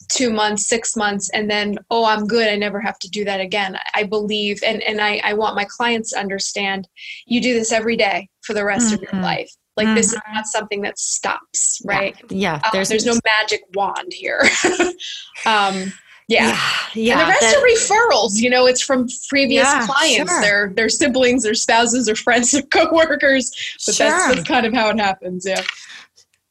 two 0.08 0.30
months, 0.30 0.66
six 0.66 0.96
months, 0.96 1.28
and 1.30 1.50
then, 1.50 1.76
oh, 1.90 2.04
I'm 2.04 2.26
good. 2.26 2.48
I 2.48 2.56
never 2.56 2.80
have 2.80 2.98
to 3.00 3.10
do 3.10 3.24
that 3.24 3.40
again. 3.40 3.78
I 3.94 4.04
believe, 4.04 4.60
and, 4.64 4.82
and 4.84 5.00
I, 5.00 5.20
I 5.22 5.34
want 5.34 5.56
my 5.56 5.66
clients 5.68 6.12
to 6.12 6.18
understand 6.18 6.88
you 7.26 7.40
do 7.40 7.52
this 7.52 7.72
every 7.72 7.96
day 7.96 8.28
for 8.48 8.54
the 8.54 8.64
rest 8.64 8.86
mm-hmm. 8.86 8.94
of 8.94 9.02
your 9.02 9.10
mm-hmm. 9.12 9.24
life. 9.24 9.54
Like 9.76 9.88
mm-hmm. 9.88 9.96
this 9.96 10.06
is 10.06 10.18
mm-hmm. 10.18 10.34
not 10.34 10.46
something 10.46 10.80
that 10.82 10.98
stops, 10.98 11.82
right? 11.84 12.16
Yeah. 12.30 12.54
yeah 12.54 12.60
uh, 12.64 12.70
there's, 12.72 12.88
there's 12.88 13.04
no 13.04 13.12
magic 13.24 13.60
wand 13.74 14.10
here. 14.10 14.40
um, 15.46 15.92
yeah. 16.28 16.48
yeah. 16.48 16.58
yeah, 16.94 17.12
And 17.12 17.20
the 17.20 17.26
rest 17.26 17.40
that, 17.42 17.56
are 17.56 17.66
referrals. 17.66 18.40
You 18.40 18.48
know, 18.48 18.66
it's 18.66 18.80
from 18.80 19.06
previous 19.28 19.66
yeah, 19.66 19.86
clients, 19.86 20.32
sure. 20.32 20.40
their 20.40 20.72
their 20.74 20.88
siblings, 20.88 21.42
their 21.42 21.54
spouses, 21.54 22.08
or 22.08 22.16
friends, 22.16 22.54
or 22.54 22.62
coworkers. 22.62 23.50
But 23.86 23.94
sure. 23.94 24.08
that's, 24.08 24.34
that's 24.34 24.48
kind 24.48 24.64
of 24.64 24.72
how 24.72 24.88
it 24.88 24.98
happens. 24.98 25.44
Yeah. 25.46 25.62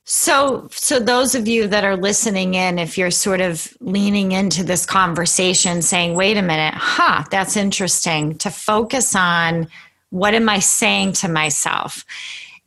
So, 0.09 0.69
so 0.71 1.01
those 1.01 1.35
of 1.35 1.49
you 1.49 1.67
that 1.67 1.83
are 1.83 1.97
listening 1.97 2.53
in, 2.53 2.79
if 2.79 2.97
you're 2.97 3.11
sort 3.11 3.41
of 3.41 3.75
leaning 3.81 4.31
into 4.31 4.63
this 4.63 4.85
conversation, 4.85 5.81
saying, 5.81 6.15
"Wait 6.15 6.37
a 6.37 6.41
minute, 6.41 6.75
huh? 6.75 7.25
That's 7.29 7.57
interesting." 7.57 8.37
To 8.37 8.49
focus 8.49 9.15
on 9.15 9.67
what 10.09 10.33
am 10.33 10.49
I 10.49 10.59
saying 10.59 11.13
to 11.13 11.27
myself, 11.27 12.05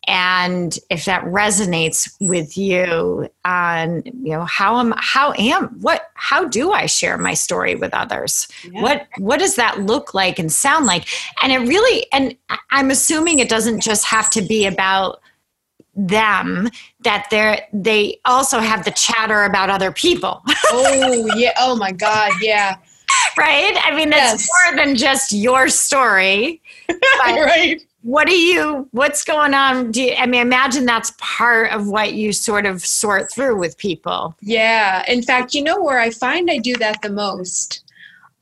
and 0.06 0.78
if 0.88 1.04
that 1.04 1.24
resonates 1.24 2.14
with 2.20 2.56
you, 2.56 3.28
on 3.44 4.02
you 4.04 4.32
know 4.32 4.44
how 4.44 4.78
am 4.78 4.94
how 4.96 5.32
am 5.34 5.68
what 5.80 6.10
how 6.14 6.46
do 6.46 6.72
I 6.72 6.86
share 6.86 7.18
my 7.18 7.34
story 7.34 7.74
with 7.74 7.94
others? 7.94 8.48
Yeah. 8.70 8.82
What 8.82 9.06
what 9.18 9.40
does 9.40 9.56
that 9.56 9.80
look 9.82 10.14
like 10.14 10.38
and 10.38 10.50
sound 10.50 10.86
like? 10.86 11.06
And 11.42 11.52
it 11.52 11.58
really, 11.58 12.06
and 12.12 12.36
I'm 12.70 12.90
assuming 12.90 13.38
it 13.38 13.48
doesn't 13.48 13.80
just 13.80 14.06
have 14.06 14.30
to 14.30 14.42
be 14.42 14.66
about 14.66 15.20
them 15.94 16.68
that 17.00 17.26
they're 17.30 17.66
they 17.72 18.18
also 18.24 18.58
have 18.60 18.84
the 18.84 18.90
chatter 18.92 19.44
about 19.44 19.70
other 19.70 19.90
people 19.90 20.42
oh 20.66 21.28
yeah 21.36 21.52
oh 21.58 21.76
my 21.76 21.90
god 21.90 22.32
yeah 22.40 22.76
right 23.40 23.80
i 23.84 23.94
mean 23.94 24.10
that's 24.10 24.42
yes. 24.42 24.48
more 24.48 24.84
than 24.84 24.94
just 24.94 25.32
your 25.32 25.68
story 25.68 26.60
right 27.24 27.82
what 28.02 28.26
do 28.26 28.34
you 28.34 28.88
what's 28.92 29.24
going 29.24 29.54
on 29.54 29.90
do 29.90 30.02
you, 30.02 30.14
i 30.14 30.26
mean 30.26 30.40
imagine 30.40 30.84
that's 30.84 31.12
part 31.18 31.70
of 31.72 31.88
what 31.88 32.14
you 32.14 32.32
sort 32.32 32.66
of 32.66 32.84
sort 32.84 33.32
through 33.32 33.56
with 33.56 33.76
people 33.78 34.34
yeah 34.40 35.04
in 35.08 35.22
fact 35.22 35.54
you 35.54 35.62
know 35.62 35.80
where 35.80 35.98
i 35.98 36.10
find 36.10 36.50
i 36.50 36.58
do 36.58 36.74
that 36.76 37.00
the 37.02 37.10
most 37.10 37.84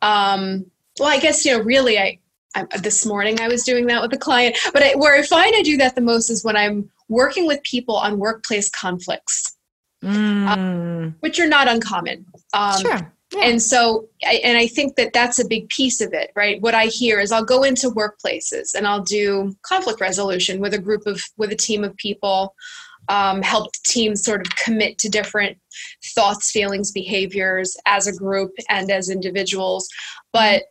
um 0.03 0.65
well 0.99 1.09
i 1.09 1.19
guess 1.19 1.45
you 1.45 1.57
know 1.57 1.63
really 1.63 1.99
i 1.99 2.19
I, 2.55 2.67
this 2.79 3.05
morning 3.05 3.41
I 3.41 3.49
was 3.49 3.63
doing 3.63 3.87
that 3.89 4.01
with 4.01 4.13
a 4.15 4.17
client, 4.17 4.57
but 4.73 4.83
I, 4.83 4.95
where 4.97 5.15
I 5.15 5.23
find 5.23 5.55
I 5.55 5.63
do 5.63 5.77
that 5.77 5.95
the 5.95 6.01
most 6.01 6.31
is 6.31 6.43
when 6.43 6.57
I'm 6.57 6.91
working 7.09 7.47
with 7.47 7.63
people 7.63 7.97
on 7.97 8.19
workplace 8.19 8.71
conflicts, 8.71 9.55
mm. 10.03 10.49
um, 10.49 11.15
which 11.21 11.39
are 11.39 11.47
not 11.47 11.69
uncommon. 11.69 12.25
Um, 12.55 12.81
sure. 12.81 13.13
And 13.37 13.63
so, 13.63 14.09
and 14.23 14.57
I 14.57 14.67
think 14.67 14.97
that 14.97 15.13
that's 15.13 15.39
a 15.39 15.47
big 15.47 15.69
piece 15.69 16.01
of 16.01 16.15
it, 16.15 16.33
right? 16.35 16.61
What 16.63 16.75
I 16.75 16.87
hear 16.87 17.21
is 17.21 17.31
I'll 17.31 17.45
go 17.45 17.63
into 17.63 17.91
workplaces 17.91 18.75
and 18.75 18.87
I'll 18.87 19.03
do 19.03 19.55
conflict 19.63 20.01
resolution 20.01 20.61
with 20.61 20.73
a 20.73 20.79
group 20.79 21.07
of, 21.07 21.23
with 21.37 21.53
a 21.53 21.57
team 21.57 21.85
of 21.85 21.95
people, 21.97 22.55
um, 23.11 23.43
help 23.43 23.73
teams 23.85 24.25
sort 24.25 24.47
of 24.47 24.57
commit 24.57 24.99
to 24.99 25.11
different 25.11 25.59
thoughts, 26.15 26.51
feelings, 26.51 26.91
behaviors 26.91 27.77
as 27.87 28.07
a 28.07 28.17
group 28.17 28.53
and 28.71 28.91
as 28.91 29.11
individuals. 29.11 29.89
But 30.33 30.65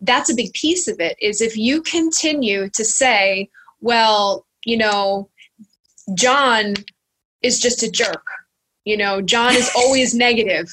that's 0.00 0.30
a 0.30 0.34
big 0.34 0.52
piece 0.52 0.86
of 0.86 1.00
it 1.00 1.16
is 1.20 1.40
if 1.40 1.56
you 1.56 1.82
continue 1.82 2.68
to 2.70 2.84
say, 2.84 3.50
well, 3.80 4.46
you 4.64 4.76
know, 4.76 5.30
John 6.14 6.74
is 7.42 7.60
just 7.60 7.82
a 7.82 7.90
jerk. 7.90 8.24
You 8.84 8.96
know, 8.96 9.20
John 9.20 9.54
is 9.54 9.70
always 9.74 10.14
negative. 10.14 10.70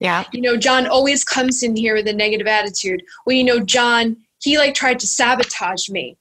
Yeah. 0.00 0.24
You 0.32 0.42
know, 0.42 0.56
John 0.56 0.86
always 0.86 1.24
comes 1.24 1.62
in 1.62 1.76
here 1.76 1.94
with 1.94 2.08
a 2.08 2.12
negative 2.12 2.46
attitude. 2.46 3.02
Well, 3.24 3.36
you 3.36 3.44
know, 3.44 3.60
John, 3.60 4.16
he 4.42 4.58
like 4.58 4.74
tried 4.74 4.98
to 5.00 5.06
sabotage 5.06 5.88
me, 5.88 6.18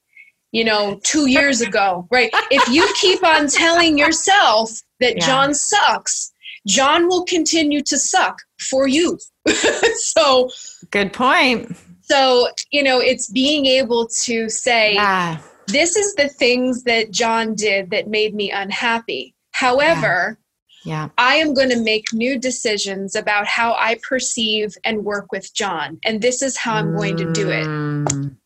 you 0.52 0.64
know, 0.64 1.00
two 1.04 1.28
years 1.28 1.62
ago, 1.62 2.08
right? 2.10 2.30
If 2.52 2.68
you 2.70 2.88
keep 3.02 3.24
on 3.24 3.48
telling 3.48 3.98
yourself 3.98 4.72
that 5.02 5.18
yeah. 5.18 5.26
John 5.26 5.54
sucks, 5.54 6.32
John 6.68 7.08
will 7.08 7.26
continue 7.26 7.82
to 7.82 7.98
suck 7.98 8.40
for 8.60 8.88
you. 8.88 9.20
so, 9.96 10.50
good 10.92 11.12
point. 11.12 11.76
So, 12.02 12.48
you 12.72 12.84
know, 12.84 13.00
it's 13.00 13.30
being 13.30 13.66
able 13.66 14.08
to 14.08 14.50
say, 14.50 14.94
yeah 14.94 15.40
this 15.68 15.96
is 15.96 16.16
the 16.16 16.30
things 16.30 16.84
that 16.84 17.12
John 17.12 17.56
did 17.56 17.90
that 17.92 18.08
made 18.08 18.36
me 18.36 18.52
unhappy. 18.52 19.36
However, 19.52 20.38
yeah. 20.38 20.45
Yeah. 20.86 21.10
I 21.18 21.36
am 21.36 21.54
going 21.54 21.70
to 21.70 21.82
make 21.82 22.14
new 22.14 22.40
decisions 22.40 23.16
about 23.16 23.48
how 23.48 23.74
I 23.74 23.98
perceive 24.08 24.76
and 24.84 25.04
work 25.04 25.32
with 25.32 25.52
John. 25.54 26.00
And 26.06 26.22
this 26.22 26.44
is 26.44 26.56
how 26.56 26.76
I'm 26.76 26.96
going 26.96 27.18
to 27.18 27.34
do 27.34 27.50
it. 27.50 27.66
Mm. 27.66 28.38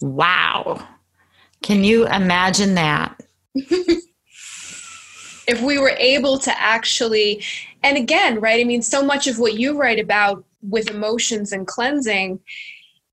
Wow. 0.00 0.86
Can 1.62 1.84
you 1.84 2.06
imagine 2.08 2.74
that? 2.74 3.20
if 3.54 4.02
we 5.62 5.78
were 5.78 5.94
able 5.96 6.38
to 6.40 6.60
actually, 6.60 7.44
and 7.84 7.96
again, 7.96 8.40
right? 8.40 8.60
I 8.60 8.64
mean, 8.64 8.82
so 8.82 9.04
much 9.04 9.28
of 9.28 9.38
what 9.38 9.54
you 9.54 9.78
write 9.78 10.00
about 10.00 10.44
with 10.62 10.90
emotions 10.90 11.52
and 11.52 11.68
cleansing 11.68 12.40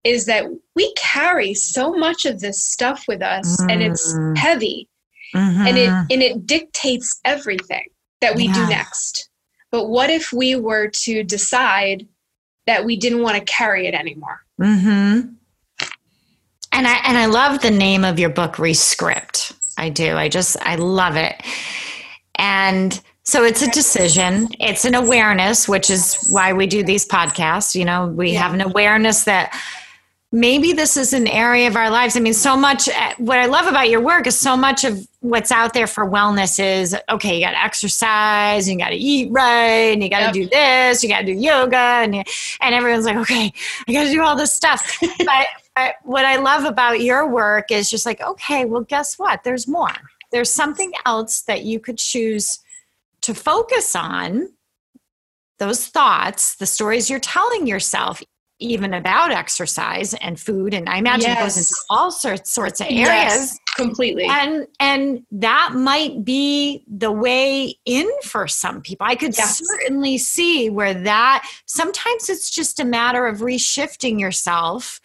is 0.03 0.25
that 0.25 0.45
we 0.75 0.91
carry 0.95 1.53
so 1.53 1.93
much 1.93 2.25
of 2.25 2.39
this 2.39 2.59
stuff 2.61 3.05
with 3.07 3.21
us 3.21 3.61
mm. 3.61 3.71
and 3.71 3.83
it's 3.83 4.13
mm. 4.13 4.35
heavy 4.35 4.89
mm-hmm. 5.33 5.67
and 5.67 5.77
it 5.77 5.89
and 5.89 6.21
it 6.21 6.45
dictates 6.45 7.21
everything 7.23 7.85
that 8.23 8.35
we 8.35 8.45
yeah. 8.45 8.53
do 8.53 8.67
next. 8.67 9.29
But 9.69 9.89
what 9.89 10.09
if 10.09 10.31
we 10.31 10.55
were 10.55 10.87
to 10.87 11.23
decide 11.23 12.07
that 12.67 12.85
we 12.85 12.95
didn't 12.95 13.21
want 13.21 13.37
to 13.37 13.43
carry 13.43 13.87
it 13.87 13.93
anymore? 13.93 14.39
Mm-hmm. 14.61 15.29
and 16.71 16.87
i 16.87 16.93
and 17.05 17.17
i 17.17 17.25
love 17.25 17.63
the 17.63 17.71
name 17.71 18.05
of 18.05 18.19
your 18.19 18.29
book 18.29 18.59
rescript. 18.59 19.51
I 19.79 19.89
do. 19.89 20.15
I 20.15 20.29
just 20.29 20.55
i 20.61 20.75
love 20.75 21.15
it. 21.15 21.41
And 22.35 23.01
so 23.23 23.43
it's 23.43 23.63
a 23.63 23.71
decision. 23.71 24.49
It's 24.59 24.85
an 24.85 24.93
awareness 24.93 25.67
which 25.67 25.89
is 25.89 26.27
why 26.29 26.53
we 26.53 26.67
do 26.67 26.83
these 26.83 27.07
podcasts. 27.07 27.73
You 27.73 27.85
know 27.85 28.07
we 28.07 28.31
yeah. 28.31 28.43
have 28.43 28.53
an 28.53 28.61
awareness 28.61 29.23
that 29.23 29.59
maybe 30.33 30.73
this 30.73 30.97
is 30.97 31.13
an 31.13 31.27
area 31.27 31.67
of 31.67 31.75
our 31.75 31.91
lives. 31.91 32.17
I 32.17 32.19
mean, 32.19 32.33
so 32.33 32.57
much, 32.57 32.89
uh, 32.89 33.13
what 33.19 33.37
I 33.37 33.45
love 33.45 33.67
about 33.67 33.91
your 33.91 34.01
work 34.01 34.25
is 34.25 34.37
so 34.37 34.57
much 34.57 34.83
of 34.83 35.07
what's 35.19 35.51
out 35.51 35.75
there 35.75 35.85
for 35.85 36.09
wellness 36.09 36.59
is 36.59 36.97
okay, 37.07 37.35
you 37.35 37.45
got 37.45 37.51
to 37.51 37.63
exercise, 37.63 38.67
you 38.67 38.75
got 38.75 38.89
to 38.89 38.95
eat 38.95 39.31
right, 39.31 39.93
and 39.93 40.01
you 40.01 40.09
got 40.09 40.19
to 40.19 40.25
yep. 40.25 40.33
do 40.33 40.49
this, 40.49 41.03
you 41.03 41.09
got 41.09 41.19
to 41.19 41.25
do 41.27 41.33
yoga, 41.33 41.77
and, 41.77 42.15
and 42.15 42.75
everyone's 42.75 43.05
like, 43.05 43.15
okay, 43.17 43.53
I 43.87 43.93
got 43.93 44.05
to 44.05 44.11
do 44.11 44.23
all 44.23 44.35
this 44.35 44.51
stuff. 44.51 44.97
but, 45.19 45.47
but 45.75 45.95
what 46.01 46.25
I 46.25 46.37
love 46.37 46.65
about 46.65 47.01
your 47.01 47.29
work 47.29 47.71
is 47.71 47.91
just 47.91 48.07
like, 48.07 48.19
okay, 48.19 48.65
well, 48.65 48.81
guess 48.81 49.19
what? 49.19 49.43
There's 49.43 49.67
more. 49.67 49.93
There's 50.31 50.51
something 50.51 50.91
else 51.05 51.43
that 51.43 51.63
you 51.63 51.79
could 51.79 51.99
choose 51.99 52.59
to 53.21 53.35
focus 53.35 53.95
on 53.95 54.49
those 55.59 55.87
thoughts, 55.87 56.55
the 56.55 56.65
stories 56.65 57.07
you're 57.07 57.19
telling 57.19 57.67
yourself, 57.67 58.21
even 58.63 58.93
about 58.93 59.31
exercise 59.31 60.13
and 60.15 60.39
food 60.39 60.73
and 60.73 60.87
i 60.89 60.97
imagine 60.97 61.29
yes. 61.29 61.39
it 61.39 61.43
goes 61.43 61.57
into 61.57 61.75
all 61.89 62.11
sorts 62.11 62.49
sorts 62.49 62.79
of 62.79 62.87
areas. 62.87 63.07
yes, 63.07 63.59
completely. 63.75 64.25
And 64.25 64.67
and 64.79 65.25
that 65.31 65.71
might 65.73 66.23
be 66.23 66.83
the 66.87 67.11
way 67.11 67.75
in 67.85 68.09
for 68.23 68.47
some 68.47 68.81
people. 68.81 69.05
I 69.07 69.15
could 69.15 69.35
yes. 69.37 69.61
certainly 69.63 70.17
see 70.17 70.69
where 70.69 70.93
that 70.93 71.47
sometimes 71.65 72.29
it's 72.29 72.49
just 72.49 72.79
a 72.79 72.85
matter 72.85 73.25
of 73.25 73.39
reshifting 73.39 74.19
yourself. 74.19 75.01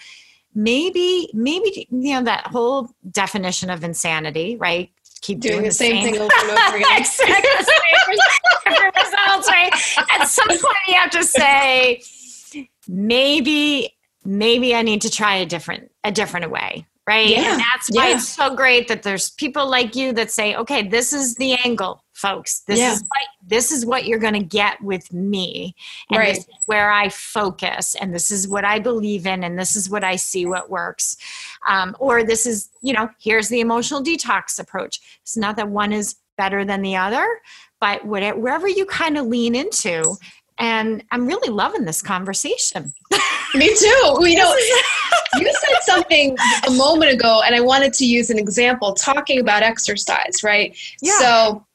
Maybe 0.54 1.30
maybe 1.34 1.88
you 1.90 2.14
know 2.14 2.22
that 2.24 2.46
whole 2.48 2.90
definition 3.10 3.70
of 3.70 3.84
insanity 3.84 4.56
right? 4.56 4.90
Keep 5.20 5.40
doing, 5.40 5.52
doing 5.54 5.62
the, 5.64 5.68
the, 5.68 5.74
same, 5.74 6.04
same 6.04 6.12
thing 6.12 6.20
over 6.20 6.32
and 6.38 6.50
over 6.50 6.76
again. 6.76 7.00
Results 8.96 9.48
right? 9.48 9.72
At 10.12 10.26
some 10.26 10.48
point 10.48 10.76
you 10.86 10.94
have 10.94 11.10
to 11.10 11.24
say 11.24 12.02
maybe 12.88 13.94
maybe 14.24 14.74
I 14.74 14.82
need 14.82 15.02
to 15.02 15.10
try 15.10 15.36
a 15.36 15.46
different 15.46 15.92
a 16.04 16.10
different 16.10 16.50
way 16.50 16.86
right 17.08 17.28
yeah. 17.28 17.52
and 17.52 17.60
that's 17.60 17.88
why 17.90 18.08
yeah. 18.08 18.16
it's 18.16 18.28
so 18.28 18.54
great 18.54 18.86
that 18.88 19.02
there's 19.02 19.30
people 19.30 19.68
like 19.68 19.96
you 19.96 20.12
that 20.12 20.30
say 20.30 20.54
okay 20.54 20.86
this 20.86 21.12
is 21.12 21.34
the 21.36 21.54
angle 21.64 22.04
folks 22.12 22.60
this 22.60 22.78
yeah. 22.78 22.92
is 22.92 23.00
what, 23.00 23.22
this 23.46 23.72
is 23.72 23.86
what 23.86 24.04
you're 24.04 24.18
going 24.18 24.34
to 24.34 24.42
get 24.42 24.80
with 24.82 25.10
me 25.12 25.74
and 26.10 26.18
right. 26.18 26.34
this 26.34 26.44
is 26.44 26.66
where 26.66 26.90
i 26.90 27.08
focus 27.08 27.94
and 27.94 28.14
this 28.14 28.30
is 28.30 28.46
what 28.46 28.64
i 28.64 28.78
believe 28.78 29.26
in 29.26 29.42
and 29.42 29.58
this 29.58 29.74
is 29.74 29.88
what 29.88 30.04
i 30.04 30.16
see 30.16 30.44
what 30.44 30.68
works 30.68 31.16
um, 31.66 31.96
or 31.98 32.22
this 32.24 32.46
is 32.46 32.68
you 32.82 32.92
know 32.92 33.08
here's 33.18 33.48
the 33.48 33.60
emotional 33.60 34.02
detox 34.02 34.58
approach 34.58 35.00
it's 35.22 35.36
not 35.36 35.56
that 35.56 35.68
one 35.68 35.92
is 35.92 36.16
better 36.36 36.64
than 36.64 36.82
the 36.82 36.94
other 36.94 37.26
but 37.80 38.04
whatever, 38.04 38.38
wherever 38.38 38.68
you 38.68 38.84
kind 38.84 39.16
of 39.16 39.26
lean 39.26 39.54
into 39.54 40.16
and 40.58 41.04
I'm 41.10 41.26
really 41.26 41.50
loving 41.50 41.84
this 41.84 42.02
conversation. 42.02 42.92
Me 43.54 43.74
too. 43.74 44.16
You 44.28 44.36
know, 44.36 44.54
you 45.36 45.52
said 45.52 45.82
something 45.82 46.36
a 46.66 46.70
moment 46.72 47.12
ago, 47.12 47.42
and 47.44 47.54
I 47.54 47.60
wanted 47.60 47.92
to 47.94 48.04
use 48.04 48.30
an 48.30 48.38
example 48.38 48.94
talking 48.94 49.40
about 49.40 49.62
exercise, 49.62 50.42
right? 50.42 50.76
Yeah. 51.00 51.18
So 51.18 51.66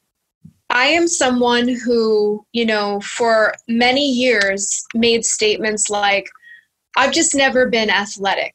I 0.70 0.86
am 0.86 1.08
someone 1.08 1.68
who, 1.68 2.44
you 2.52 2.66
know, 2.66 3.00
for 3.00 3.54
many 3.68 4.10
years 4.10 4.84
made 4.94 5.24
statements 5.24 5.90
like, 5.90 6.28
I've 6.96 7.12
just 7.12 7.34
never 7.34 7.68
been 7.68 7.90
athletic. 7.90 8.54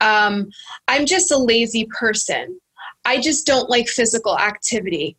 Um, 0.00 0.50
I'm 0.88 1.06
just 1.06 1.30
a 1.30 1.38
lazy 1.38 1.88
person. 1.98 2.60
I 3.04 3.20
just 3.20 3.46
don't 3.46 3.70
like 3.70 3.88
physical 3.88 4.38
activity. 4.38 5.16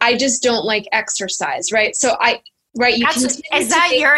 I 0.00 0.16
just 0.16 0.42
don't 0.42 0.64
like 0.64 0.86
exercise, 0.92 1.72
right? 1.72 1.94
So 1.96 2.16
I 2.20 2.42
right? 2.78 2.96
You 2.96 3.06
can 3.06 3.24
is 3.24 3.68
that 3.68 3.90
your 3.96 4.16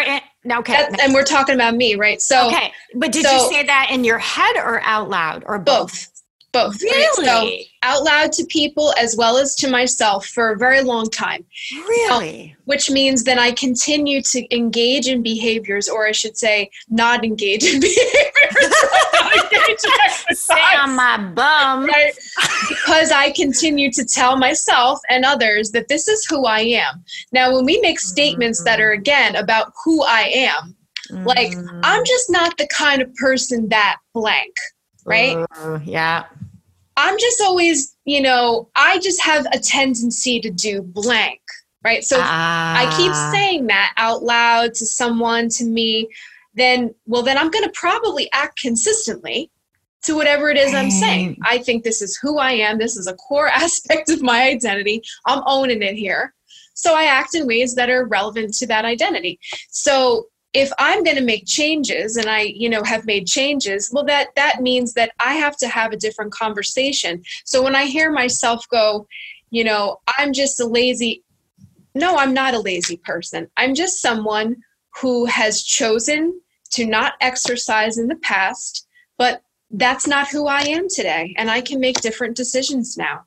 okay? 0.59 0.87
and 1.01 1.13
we're 1.13 1.23
talking 1.23 1.55
about 1.55 1.75
me, 1.75 1.95
right? 1.95 2.21
So 2.21 2.47
okay, 2.47 2.71
but 2.95 3.11
did 3.11 3.25
so, 3.25 3.33
you 3.33 3.49
say 3.49 3.63
that 3.65 3.89
in 3.91 4.03
your 4.03 4.19
head 4.19 4.55
or 4.57 4.81
out 4.81 5.09
loud 5.09 5.43
or 5.45 5.59
both? 5.59 5.91
Both. 5.91 6.10
Both. 6.53 6.81
Really? 6.81 7.27
Right? 7.27 7.63
So 7.63 7.67
out 7.83 8.03
loud 8.03 8.31
to 8.33 8.45
people 8.45 8.93
as 8.99 9.15
well 9.15 9.37
as 9.37 9.55
to 9.55 9.69
myself 9.69 10.27
for 10.27 10.51
a 10.51 10.57
very 10.57 10.81
long 10.81 11.09
time. 11.09 11.45
Really? 11.71 12.55
which 12.71 12.89
means 12.89 13.25
that 13.25 13.37
I 13.37 13.51
continue 13.51 14.21
to 14.21 14.55
engage 14.55 15.09
in 15.09 15.21
behaviors, 15.21 15.89
or 15.89 16.07
I 16.07 16.13
should 16.13 16.37
say, 16.37 16.69
not 16.89 17.25
engage 17.25 17.65
in 17.65 17.81
behaviors. 17.81 18.65
Stay 20.31 20.75
on 20.77 20.95
my 20.95 21.17
bum. 21.17 21.81
Right? 21.91 22.13
Because 22.69 23.11
I 23.11 23.31
continue 23.31 23.91
to 23.91 24.05
tell 24.05 24.37
myself 24.37 24.99
and 25.09 25.25
others 25.25 25.71
that 25.71 25.89
this 25.89 26.07
is 26.07 26.25
who 26.29 26.45
I 26.45 26.59
am. 26.59 27.03
Now, 27.33 27.53
when 27.53 27.65
we 27.65 27.81
make 27.81 27.99
statements 27.99 28.63
that 28.63 28.79
are, 28.79 28.91
again, 28.91 29.35
about 29.35 29.73
who 29.83 30.03
I 30.03 30.31
am, 30.33 30.75
like, 31.25 31.53
I'm 31.83 32.05
just 32.05 32.29
not 32.29 32.57
the 32.57 32.67
kind 32.67 33.01
of 33.01 33.13
person 33.15 33.67
that 33.67 33.97
blank, 34.13 34.53
right? 35.05 35.45
Uh, 35.57 35.79
yeah. 35.83 36.23
I'm 37.01 37.17
just 37.17 37.41
always, 37.41 37.95
you 38.05 38.21
know, 38.21 38.69
I 38.75 38.99
just 38.99 39.21
have 39.23 39.45
a 39.51 39.59
tendency 39.59 40.39
to 40.39 40.51
do 40.51 40.81
blank, 40.81 41.41
right? 41.83 42.03
So 42.03 42.17
I 42.19 42.93
keep 42.95 43.11
ah. 43.11 43.31
saying 43.33 43.67
that 43.67 43.93
out 43.97 44.23
loud 44.23 44.75
to 44.75 44.85
someone, 44.85 45.49
to 45.49 45.65
me, 45.65 46.09
then, 46.53 46.93
well, 47.07 47.23
then 47.23 47.37
I'm 47.37 47.49
going 47.49 47.63
to 47.63 47.71
probably 47.73 48.29
act 48.33 48.59
consistently 48.59 49.49
to 50.03 50.15
whatever 50.15 50.49
it 50.49 50.57
is 50.57 50.73
I'm 50.73 50.91
saying. 50.91 51.37
I 51.43 51.57
think 51.59 51.83
this 51.83 52.01
is 52.01 52.17
who 52.17 52.37
I 52.37 52.51
am. 52.51 52.77
This 52.77 52.97
is 52.97 53.07
a 53.07 53.15
core 53.15 53.47
aspect 53.53 54.09
of 54.09 54.21
my 54.21 54.43
identity. 54.43 55.01
I'm 55.25 55.43
owning 55.45 55.81
it 55.81 55.95
here. 55.95 56.33
So 56.73 56.95
I 56.95 57.03
act 57.03 57.35
in 57.35 57.47
ways 57.47 57.75
that 57.75 57.89
are 57.89 58.05
relevant 58.05 58.53
to 58.55 58.67
that 58.67 58.85
identity. 58.85 59.39
So 59.69 60.27
if 60.53 60.71
i'm 60.79 61.03
going 61.03 61.15
to 61.15 61.23
make 61.23 61.45
changes 61.45 62.17
and 62.17 62.29
i 62.29 62.41
you 62.41 62.69
know 62.69 62.83
have 62.83 63.05
made 63.05 63.25
changes 63.25 63.89
well 63.93 64.03
that 64.03 64.29
that 64.35 64.61
means 64.61 64.93
that 64.93 65.11
i 65.19 65.33
have 65.33 65.55
to 65.57 65.67
have 65.67 65.91
a 65.91 65.97
different 65.97 66.31
conversation. 66.31 67.21
So 67.45 67.61
when 67.63 67.75
i 67.75 67.85
hear 67.85 68.11
myself 68.11 68.67
go 68.69 69.07
you 69.49 69.63
know 69.63 69.99
i'm 70.17 70.33
just 70.33 70.59
a 70.59 70.65
lazy 70.65 71.23
no 71.95 72.17
i'm 72.17 72.33
not 72.33 72.53
a 72.53 72.59
lazy 72.59 72.97
person. 72.97 73.49
I'm 73.57 73.75
just 73.75 74.01
someone 74.01 74.57
who 75.01 75.25
has 75.25 75.63
chosen 75.63 76.41
to 76.71 76.85
not 76.85 77.13
exercise 77.21 77.97
in 77.97 78.07
the 78.07 78.15
past 78.17 78.87
but 79.17 79.41
that's 79.71 80.07
not 80.07 80.27
who 80.27 80.47
i 80.47 80.61
am 80.61 80.87
today 80.89 81.33
and 81.37 81.49
i 81.49 81.61
can 81.61 81.79
make 81.79 82.01
different 82.01 82.35
decisions 82.35 82.97
now 82.97 83.25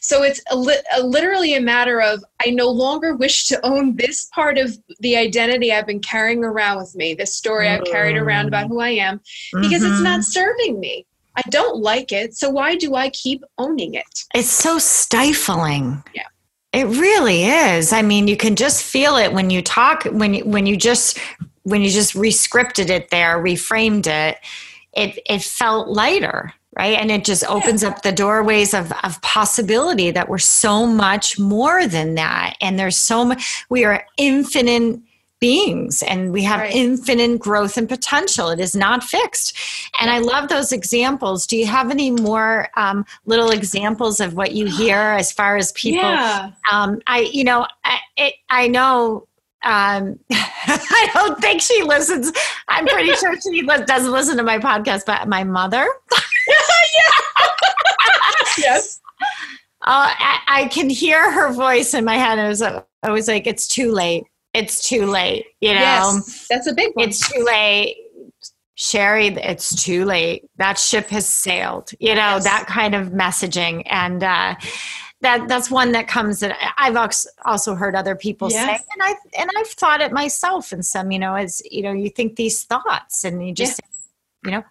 so 0.00 0.22
it's 0.22 0.40
a 0.50 0.56
li- 0.56 0.82
a 0.96 1.02
literally 1.02 1.54
a 1.54 1.60
matter 1.60 2.00
of 2.00 2.24
I 2.44 2.50
no 2.50 2.68
longer 2.68 3.16
wish 3.16 3.44
to 3.44 3.64
own 3.66 3.96
this 3.96 4.26
part 4.26 4.58
of 4.58 4.76
the 5.00 5.16
identity 5.16 5.72
I've 5.72 5.86
been 5.86 6.00
carrying 6.00 6.44
around 6.44 6.78
with 6.78 6.94
me, 6.94 7.14
this 7.14 7.34
story 7.34 7.68
I've 7.68 7.84
carried 7.84 8.16
around 8.16 8.48
about 8.48 8.68
who 8.68 8.80
I 8.80 8.90
am, 8.90 9.20
because 9.52 9.82
mm-hmm. 9.82 9.92
it's 9.92 10.02
not 10.02 10.20
mm-hmm. 10.20 10.30
serving 10.30 10.80
me. 10.80 11.06
I 11.36 11.42
don't 11.50 11.78
like 11.78 12.12
it, 12.12 12.34
so 12.34 12.50
why 12.50 12.76
do 12.76 12.94
I 12.94 13.10
keep 13.10 13.42
owning 13.56 13.94
it? 13.94 14.24
It's 14.34 14.50
so 14.50 14.78
stifling. 14.78 16.02
Yeah. 16.14 16.26
It 16.72 16.86
really 16.86 17.44
is. 17.44 17.92
I 17.92 18.02
mean, 18.02 18.28
you 18.28 18.36
can 18.36 18.54
just 18.54 18.84
feel 18.84 19.16
it 19.16 19.32
when 19.32 19.50
you 19.50 19.62
talk 19.62 20.04
when 20.04 20.34
you, 20.34 20.44
when 20.44 20.66
you 20.66 20.76
just 20.76 21.18
when 21.62 21.82
you 21.82 21.90
just 21.90 22.14
rescripted 22.14 22.90
it 22.90 23.10
there, 23.10 23.38
reframed 23.38 24.06
it. 24.06 24.38
It 24.92 25.18
it 25.26 25.42
felt 25.42 25.88
lighter 25.88 26.52
right 26.76 26.98
and 26.98 27.10
it 27.10 27.24
just 27.24 27.44
opens 27.44 27.82
up 27.82 28.02
the 28.02 28.12
doorways 28.12 28.74
of, 28.74 28.92
of 29.02 29.20
possibility 29.22 30.10
that 30.10 30.28
we're 30.28 30.38
so 30.38 30.86
much 30.86 31.38
more 31.38 31.86
than 31.86 32.14
that 32.14 32.54
and 32.60 32.78
there's 32.78 32.96
so 32.96 33.24
much 33.24 33.64
we 33.68 33.84
are 33.84 34.04
infinite 34.16 35.00
beings 35.40 36.02
and 36.02 36.32
we 36.32 36.42
have 36.42 36.60
right. 36.60 36.74
infinite 36.74 37.38
growth 37.38 37.78
and 37.78 37.88
potential 37.88 38.50
it 38.50 38.60
is 38.60 38.76
not 38.76 39.02
fixed 39.02 39.56
and 39.98 40.10
i 40.10 40.18
love 40.18 40.48
those 40.50 40.70
examples 40.70 41.46
do 41.46 41.56
you 41.56 41.66
have 41.66 41.90
any 41.90 42.10
more 42.10 42.68
um, 42.76 43.04
little 43.24 43.50
examples 43.50 44.20
of 44.20 44.34
what 44.34 44.52
you 44.52 44.66
hear 44.66 44.98
as 44.98 45.32
far 45.32 45.56
as 45.56 45.72
people 45.72 46.02
yeah. 46.02 46.50
um, 46.70 47.00
i 47.06 47.20
you 47.32 47.42
know 47.42 47.66
I, 47.84 47.98
it, 48.18 48.34
I 48.50 48.68
know 48.68 49.26
um, 49.62 50.18
I 50.30 51.10
don't 51.12 51.38
think 51.38 51.60
she 51.60 51.82
listens. 51.82 52.32
I'm 52.68 52.86
pretty 52.86 53.12
sure 53.14 53.34
she 53.40 53.62
doesn't 53.62 54.10
listen 54.10 54.38
to 54.38 54.42
my 54.42 54.58
podcast, 54.58 55.02
but 55.06 55.28
my 55.28 55.44
mother. 55.44 55.86
yes. 58.60 59.00
Uh, 59.82 60.12
I, 60.12 60.38
I, 60.46 60.68
can 60.68 60.90
hear 60.90 61.30
her 61.30 61.52
voice 61.52 61.94
in 61.94 62.04
my 62.04 62.16
head. 62.16 62.38
I 62.38 62.48
was, 62.48 62.62
I 62.62 63.10
was 63.10 63.28
like, 63.28 63.46
it's 63.46 63.66
too 63.66 63.92
late. 63.92 64.24
It's 64.52 64.86
too 64.86 65.06
late. 65.06 65.46
You 65.60 65.74
know, 65.74 65.80
yes, 65.80 66.46
that's 66.50 66.66
a 66.66 66.74
big 66.74 66.90
one. 66.94 67.08
It's 67.08 67.30
too 67.30 67.42
late. 67.44 67.96
Sherry, 68.74 69.28
it's 69.28 69.82
too 69.82 70.04
late. 70.04 70.48
That 70.56 70.78
ship 70.78 71.08
has 71.08 71.26
sailed. 71.26 71.90
You 71.98 72.14
know, 72.14 72.36
yes. 72.36 72.44
that 72.44 72.66
kind 72.66 72.94
of 72.94 73.08
messaging. 73.08 73.82
And, 73.86 74.22
uh, 74.22 74.54
that 75.22 75.48
that's 75.48 75.70
one 75.70 75.92
that 75.92 76.08
comes 76.08 76.40
that 76.40 76.56
I've 76.78 76.96
also 77.44 77.74
heard 77.74 77.94
other 77.94 78.16
people 78.16 78.50
yes. 78.50 78.64
say, 78.64 78.84
and 78.94 79.02
I 79.02 79.14
and 79.38 79.50
I've 79.56 79.66
thought 79.66 80.00
it 80.00 80.12
myself. 80.12 80.72
And 80.72 80.84
some, 80.84 81.10
you 81.10 81.18
know, 81.18 81.34
as 81.34 81.62
you 81.70 81.82
know, 81.82 81.92
you 81.92 82.08
think 82.08 82.36
these 82.36 82.64
thoughts, 82.64 83.24
and 83.24 83.46
you 83.46 83.52
just, 83.52 83.80
yes. 83.84 84.08
you 84.46 84.50
know, 84.52 84.64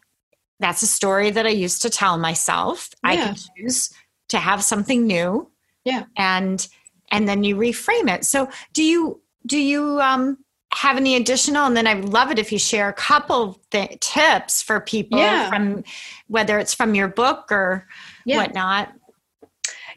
that's 0.60 0.82
a 0.82 0.88
story 0.88 1.32
that 1.32 1.46
I 1.46 1.50
used 1.50 1.82
to 1.84 1.90
tell 1.90 2.18
myself. 2.18 2.90
Yeah. 3.04 3.10
I 3.10 3.16
can 3.16 3.36
choose 3.58 3.92
to 4.30 4.38
have 4.38 4.64
something 4.64 5.06
new. 5.08 5.50
Yeah, 5.86 6.06
and 6.18 6.68
and 7.12 7.28
then 7.28 7.44
you 7.44 7.56
reframe 7.56 8.14
it. 8.14 8.26
So 8.26 8.50
do 8.74 8.84
you 8.84 9.22
do 9.46 9.58
you 9.58 10.00
um 10.02 10.38
have 10.74 10.98
any 10.98 11.16
additional 11.16 11.66
and 11.66 11.76
then 11.76 11.88
i'd 11.88 12.06
love 12.06 12.30
it 12.30 12.38
if 12.38 12.52
you 12.52 12.60
share 12.60 12.90
a 12.90 12.94
couple 12.94 13.60
th- 13.72 14.00
tips 14.02 14.62
for 14.62 14.80
people 14.80 15.18
yeah. 15.18 15.50
from 15.50 15.84
whether 16.28 16.60
it's 16.60 16.76
from 16.76 16.94
your 16.94 17.08
book 17.08 17.52
or 17.52 17.88
yeah. 18.24 18.38
whatnot 18.38 18.94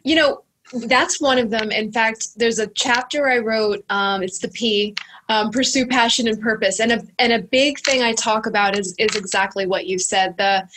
you 0.04 0.16
know, 0.16 0.44
that's 0.72 1.20
one 1.20 1.38
of 1.38 1.50
them. 1.50 1.70
In 1.70 1.92
fact, 1.92 2.36
there's 2.36 2.58
a 2.58 2.66
chapter 2.68 3.28
I 3.28 3.38
wrote. 3.38 3.84
Um, 3.90 4.22
it's 4.22 4.38
the 4.38 4.48
P, 4.48 4.94
um, 5.28 5.50
pursue 5.50 5.86
passion 5.86 6.28
and 6.28 6.40
purpose, 6.40 6.80
and 6.80 6.92
a 6.92 7.02
and 7.18 7.32
a 7.32 7.40
big 7.40 7.78
thing 7.80 8.02
I 8.02 8.12
talk 8.12 8.46
about 8.46 8.78
is 8.78 8.94
is 8.98 9.16
exactly 9.16 9.66
what 9.66 9.86
you 9.86 9.98
said. 9.98 10.36
The 10.36 10.68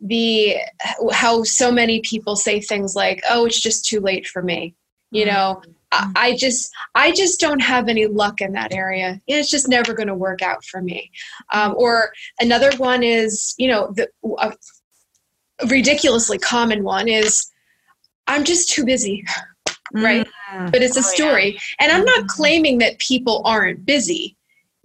the 0.00 0.56
how 1.12 1.42
so 1.42 1.72
many 1.72 2.00
people 2.00 2.36
say 2.36 2.60
things 2.60 2.94
like, 2.94 3.22
"Oh, 3.28 3.46
it's 3.46 3.60
just 3.60 3.86
too 3.86 4.00
late 4.00 4.26
for 4.26 4.42
me," 4.42 4.74
you 5.10 5.24
mm-hmm. 5.24 5.34
know, 5.34 5.62
I, 5.92 6.12
I 6.16 6.36
just 6.36 6.72
I 6.94 7.12
just 7.12 7.40
don't 7.40 7.60
have 7.60 7.88
any 7.88 8.06
luck 8.06 8.40
in 8.40 8.52
that 8.52 8.72
area. 8.72 9.20
It's 9.26 9.50
just 9.50 9.68
never 9.68 9.94
going 9.94 10.08
to 10.08 10.14
work 10.14 10.42
out 10.42 10.64
for 10.64 10.80
me. 10.82 11.10
Um, 11.52 11.74
or 11.76 12.12
another 12.40 12.76
one 12.76 13.02
is, 13.02 13.54
you 13.58 13.68
know, 13.68 13.92
the 13.94 14.08
a 14.38 14.52
ridiculously 15.68 16.38
common 16.38 16.84
one 16.84 17.08
is, 17.08 17.50
I'm 18.28 18.44
just 18.44 18.68
too 18.70 18.84
busy, 18.84 19.24
right? 19.92 20.26
Mm. 20.54 20.70
But 20.70 20.82
it's 20.82 20.96
a 20.96 21.00
Oh, 21.00 21.02
yeah. 21.02 21.14
story, 21.14 21.60
and 21.80 21.90
I'm 21.90 22.04
not 22.04 22.24
Mhm. 22.24 22.28
claiming 22.28 22.78
that 22.78 22.98
people 22.98 23.42
aren't 23.44 23.84
busy, 23.84 24.36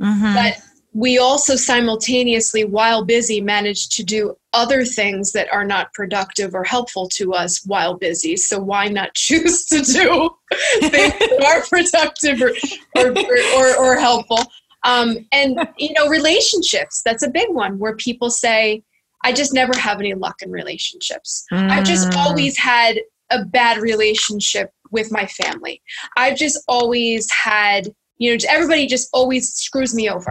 Mhm. 0.02 0.34
but 0.34 0.58
we 0.96 1.18
also 1.18 1.56
simultaneously, 1.56 2.64
while 2.64 3.04
busy, 3.04 3.42
manage 3.42 3.90
to 3.90 4.04
do 4.04 4.38
other 4.54 4.86
things 4.86 5.32
that 5.32 5.52
are 5.52 5.66
not 5.66 5.92
productive 5.94 6.54
or 6.54 6.64
helpful 6.64 7.10
to 7.10 7.34
us 7.34 7.66
while 7.66 7.96
busy. 7.96 8.38
So 8.38 8.60
why 8.60 8.88
not 8.90 9.14
choose 9.16 9.66
to 9.66 9.82
do 9.82 10.30
things 10.82 11.14
that 11.14 11.44
are 11.46 11.62
productive 11.68 12.42
or 12.42 12.54
or, 12.96 13.16
or, 13.56 13.78
or, 13.78 14.00
helpful? 14.00 14.40
Um, 14.86 15.26
and 15.32 15.58
you 15.78 15.94
know, 15.94 16.08
relationships, 16.08 17.02
that's 17.04 17.24
a 17.24 17.30
big 17.30 17.50
one 17.50 17.80
where 17.80 17.96
people 17.96 18.30
say, 18.30 18.84
I 19.24 19.32
just 19.34 19.54
never 19.54 19.76
have 19.80 20.00
any 20.00 20.14
luck 20.14 20.42
in 20.44 20.52
relationships. 20.52 21.46
I've 21.52 21.86
just 21.86 22.10
Mm. 22.12 22.18
always 22.18 22.58
had 22.58 23.00
a 23.34 23.46
bad 23.46 23.78
relationship 23.78 24.72
with 24.92 25.12
my 25.12 25.26
family. 25.26 25.82
I've 26.16 26.38
just 26.38 26.64
always 26.68 27.30
had, 27.32 27.94
you 28.18 28.32
know, 28.32 28.38
everybody 28.48 28.88
just 28.88 29.10
always 29.12 29.54
screws 29.54 29.94
me 29.96 30.10
over, 30.10 30.30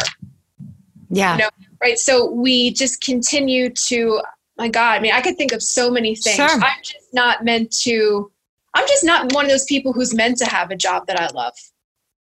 yeah. 1.10 1.36
know, 1.36 1.48
right? 1.82 1.98
So 1.98 2.30
we 2.30 2.72
just 2.72 3.02
continue 3.02 3.70
to, 3.70 4.22
my 4.56 4.68
God, 4.68 4.92
I 4.92 5.00
mean, 5.00 5.12
I 5.12 5.20
could 5.20 5.36
think 5.36 5.52
of 5.52 5.62
so 5.62 5.90
many 5.90 6.14
things. 6.14 6.36
Sure. 6.36 6.48
I'm 6.48 6.82
just 6.82 7.12
not 7.12 7.44
meant 7.44 7.72
to, 7.82 8.30
I'm 8.74 8.86
just 8.86 9.04
not 9.04 9.32
one 9.32 9.44
of 9.44 9.50
those 9.50 9.64
people 9.64 9.92
who's 9.92 10.14
meant 10.14 10.38
to 10.38 10.46
have 10.46 10.70
a 10.70 10.76
job 10.76 11.06
that 11.08 11.20
I 11.20 11.28
love. 11.34 11.54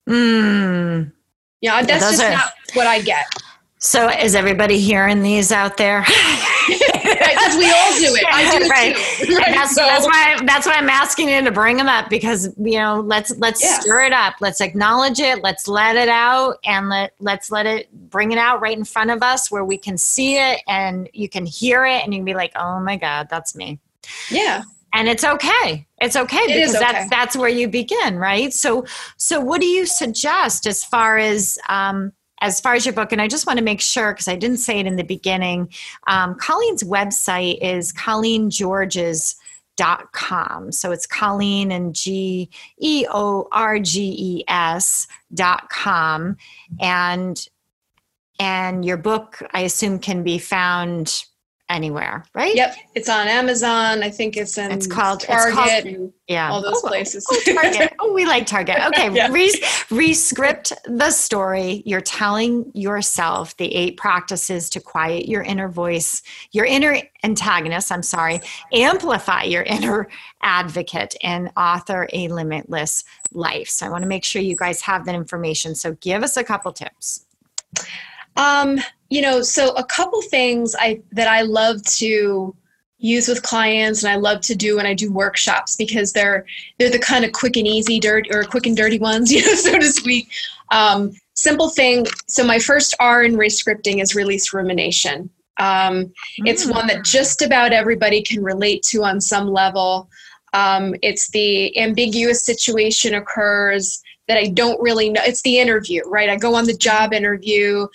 Mm. 0.09 1.11
Yeah, 1.61 1.81
that's 1.83 2.03
those 2.03 2.17
just 2.17 2.23
are- 2.23 2.31
not 2.31 2.53
what 2.73 2.87
I 2.87 3.01
get. 3.01 3.25
So 3.81 4.09
is 4.09 4.35
everybody 4.35 4.77
hearing 4.79 5.21
these 5.21 5.51
out 5.51 5.77
there? 5.77 6.05
Because 7.09 7.57
we 7.57 7.65
all 7.65 7.91
do 7.97 8.13
it. 8.15 8.25
I 8.31 8.57
do 8.59 8.65
it 8.65 8.69
Right. 8.69 8.95
too. 8.95 9.35
Right? 9.37 9.53
that's 9.55 9.73
So- 9.73 9.81
that's 9.81 10.05
why 10.05 10.37
that's 10.45 10.67
why 10.67 10.73
I'm 10.73 10.89
asking 10.89 11.29
you 11.29 11.41
to 11.43 11.51
bring 11.51 11.77
them 11.77 11.87
up 11.87 12.09
because 12.09 12.53
you 12.57 12.77
know 12.77 12.99
let's 12.99 13.35
let's 13.37 13.63
stir 13.81 14.01
it 14.03 14.13
up. 14.13 14.35
Let's 14.41 14.61
acknowledge 14.61 15.19
it. 15.19 15.41
Let's 15.41 15.67
let 15.67 15.95
it 15.95 16.09
out 16.09 16.57
and 16.65 16.89
let 16.89 17.13
let's 17.19 17.49
let 17.51 17.65
it 17.65 17.91
bring 18.11 18.31
it 18.31 18.37
out 18.37 18.61
right 18.61 18.77
in 18.77 18.83
front 18.83 19.09
of 19.09 19.23
us 19.23 19.49
where 19.49 19.63
we 19.65 19.77
can 19.77 19.97
see 19.97 20.35
it 20.37 20.61
and 20.67 21.09
you 21.13 21.27
can 21.29 21.45
hear 21.45 21.85
it 21.85 22.03
and 22.03 22.13
you 22.13 22.19
can 22.19 22.25
be 22.25 22.35
like, 22.35 22.51
oh 22.55 22.79
my 22.79 22.97
god, 22.97 23.27
that's 23.31 23.55
me. 23.55 23.79
yeah. 24.29 24.61
And 24.93 25.07
it's 25.07 25.23
okay. 25.23 25.87
It's 26.01 26.15
okay 26.15 26.45
because 26.47 26.75
okay. 26.75 26.79
that's 26.91 27.09
that's 27.09 27.37
where 27.37 27.49
you 27.49 27.67
begin, 27.67 28.17
right? 28.17 28.53
So 28.53 28.85
so 29.17 29.39
what 29.39 29.61
do 29.61 29.67
you 29.67 29.85
suggest 29.85 30.67
as 30.67 30.83
far 30.83 31.17
as 31.17 31.57
um, 31.69 32.11
as 32.41 32.59
far 32.59 32.73
as 32.73 32.85
your 32.85 32.93
book? 32.93 33.11
And 33.11 33.21
I 33.21 33.27
just 33.27 33.47
want 33.47 33.57
to 33.59 33.65
make 33.65 33.81
sure 33.81 34.13
because 34.13 34.27
I 34.27 34.35
didn't 34.35 34.57
say 34.57 34.79
it 34.79 34.85
in 34.85 34.95
the 34.95 35.03
beginning. 35.03 35.69
Um, 36.07 36.35
Colleen's 36.35 36.83
website 36.83 37.59
is 37.61 37.93
colleengeorges 37.93 39.35
dot 39.79 40.11
com 40.11 40.73
so 40.73 40.91
it's 40.91 41.07
colleen 41.07 41.71
and 41.71 41.95
g 41.95 42.49
e 42.79 43.05
o 43.09 43.47
r 43.53 43.79
g 43.79 44.13
e 44.19 44.43
s 44.49 45.07
dot 45.33 45.69
com 45.69 46.35
and 46.81 47.47
and 48.41 48.83
your 48.83 48.97
book 48.97 49.41
i 49.53 49.61
assume 49.61 49.97
can 49.97 50.21
be 50.21 50.37
found 50.37 51.23
anywhere 51.69 52.25
right 52.33 52.55
Yep. 52.55 52.75
It's 52.95 53.07
on 53.09 53.27
Amazon. 53.27 54.01
I 54.01 54.09
think 54.09 54.35
it's 54.37 54.57
in 54.57 54.71
It's 54.71 54.87
called- 54.87 55.23
it's 55.23 55.27
Target 55.27 55.95
called- 55.95 56.13
yeah 56.27 56.49
all 56.51 56.61
those 56.61 56.73
Oh, 56.77 56.81
oh 56.85 56.87
places. 56.87 57.25
Oh, 57.29 57.39
Target. 57.53 57.93
Oh, 58.01 58.11
we 58.13 58.25
like 58.25 58.45
Target. 58.47 58.77
Okay, 58.87 59.11
Yeah. 59.13 59.27
re- 59.31 59.53
rescript 59.91 60.73
the 60.85 61.11
story. 61.11 61.83
You're 61.85 62.01
telling 62.01 62.71
yourself 62.73 63.55
the 63.57 63.73
eight 63.75 63.97
practices 63.97 64.69
to 64.71 64.79
quiet 64.79 65.27
your 65.27 65.41
inner 65.43 65.67
voice, 65.69 66.21
your 66.51 66.65
inner 66.65 66.97
antagonist, 67.23 67.91
I'm 67.91 68.03
sorry, 68.03 68.41
amplify 68.73 69.43
your 69.43 69.63
inner 69.63 70.07
advocate, 70.41 71.15
and 71.21 71.51
author 71.57 72.07
a 72.13 72.27
limitless 72.29 73.03
life. 73.31 73.69
So 73.69 73.85
I 73.85 73.89
want 73.89 74.01
to 74.03 74.07
make 74.07 74.23
sure 74.23 74.41
you 74.41 74.55
guys 74.55 74.81
have 74.81 75.05
that 75.05 75.15
information. 75.15 75.75
So 75.75 75.93
give 76.01 76.23
us 76.23 76.35
a 76.37 76.43
couple 76.43 76.71
tips. 76.73 77.25
Um, 78.39 78.79
you 79.09 79.21
know, 79.21 79.41
so 79.41 79.71
a 79.75 79.83
couple 79.83 80.21
things 80.21 80.75
I 80.79 81.01
that 81.11 81.27
I 81.27 81.41
love 81.41 81.83
to 81.97 82.55
use 82.99 83.27
with 83.27 83.43
clients 83.43 84.03
and 84.03 84.11
I 84.11 84.15
love 84.15 84.41
to 84.41 84.55
do 84.55 84.75
when 84.77 84.85
I 84.85 84.93
do 84.93 85.11
workshops 85.11 85.75
because 85.75 86.13
they're 86.13 86.45
they're 86.77 86.89
the 86.89 86.99
kind 86.99 87.25
of 87.25 87.31
quick 87.33 87.57
and 87.57 87.67
easy 87.67 87.99
dirt 87.99 88.27
or 88.31 88.43
quick 88.43 88.65
and 88.65 88.77
dirty 88.77 88.99
ones, 88.99 89.31
you 89.33 89.45
know, 89.45 89.55
so 89.55 89.77
to 89.77 89.91
speak. 89.91 90.29
Um, 90.71 91.11
simple 91.33 91.69
thing. 91.69 92.05
So 92.27 92.43
my 92.43 92.59
first 92.59 92.95
R 92.99 93.23
in 93.23 93.33
rescripting 93.35 94.01
is 94.01 94.15
release 94.15 94.53
rumination. 94.53 95.29
Um, 95.57 96.13
it's 96.37 96.65
Mm. 96.65 96.75
one 96.75 96.87
that 96.87 97.03
just 97.03 97.41
about 97.41 97.73
everybody 97.73 98.21
can 98.21 98.41
relate 98.43 98.83
to 98.83 99.03
on 99.03 99.19
some 99.19 99.49
level. 99.49 100.09
Um, 100.53 100.95
it's 101.01 101.29
the 101.31 101.77
ambiguous 101.77 102.43
situation 102.43 103.15
occurs 103.15 104.01
that 104.29 104.37
I 104.37 104.47
don't 104.47 104.81
really 104.81 105.09
know. 105.09 105.21
It's 105.25 105.41
the 105.41 105.59
interview, 105.59 106.03
right? 106.05 106.29
I 106.29 106.37
go 106.37 106.55
on 106.55 106.65
the 106.65 106.77
job 106.77 107.13
interview 107.13 107.87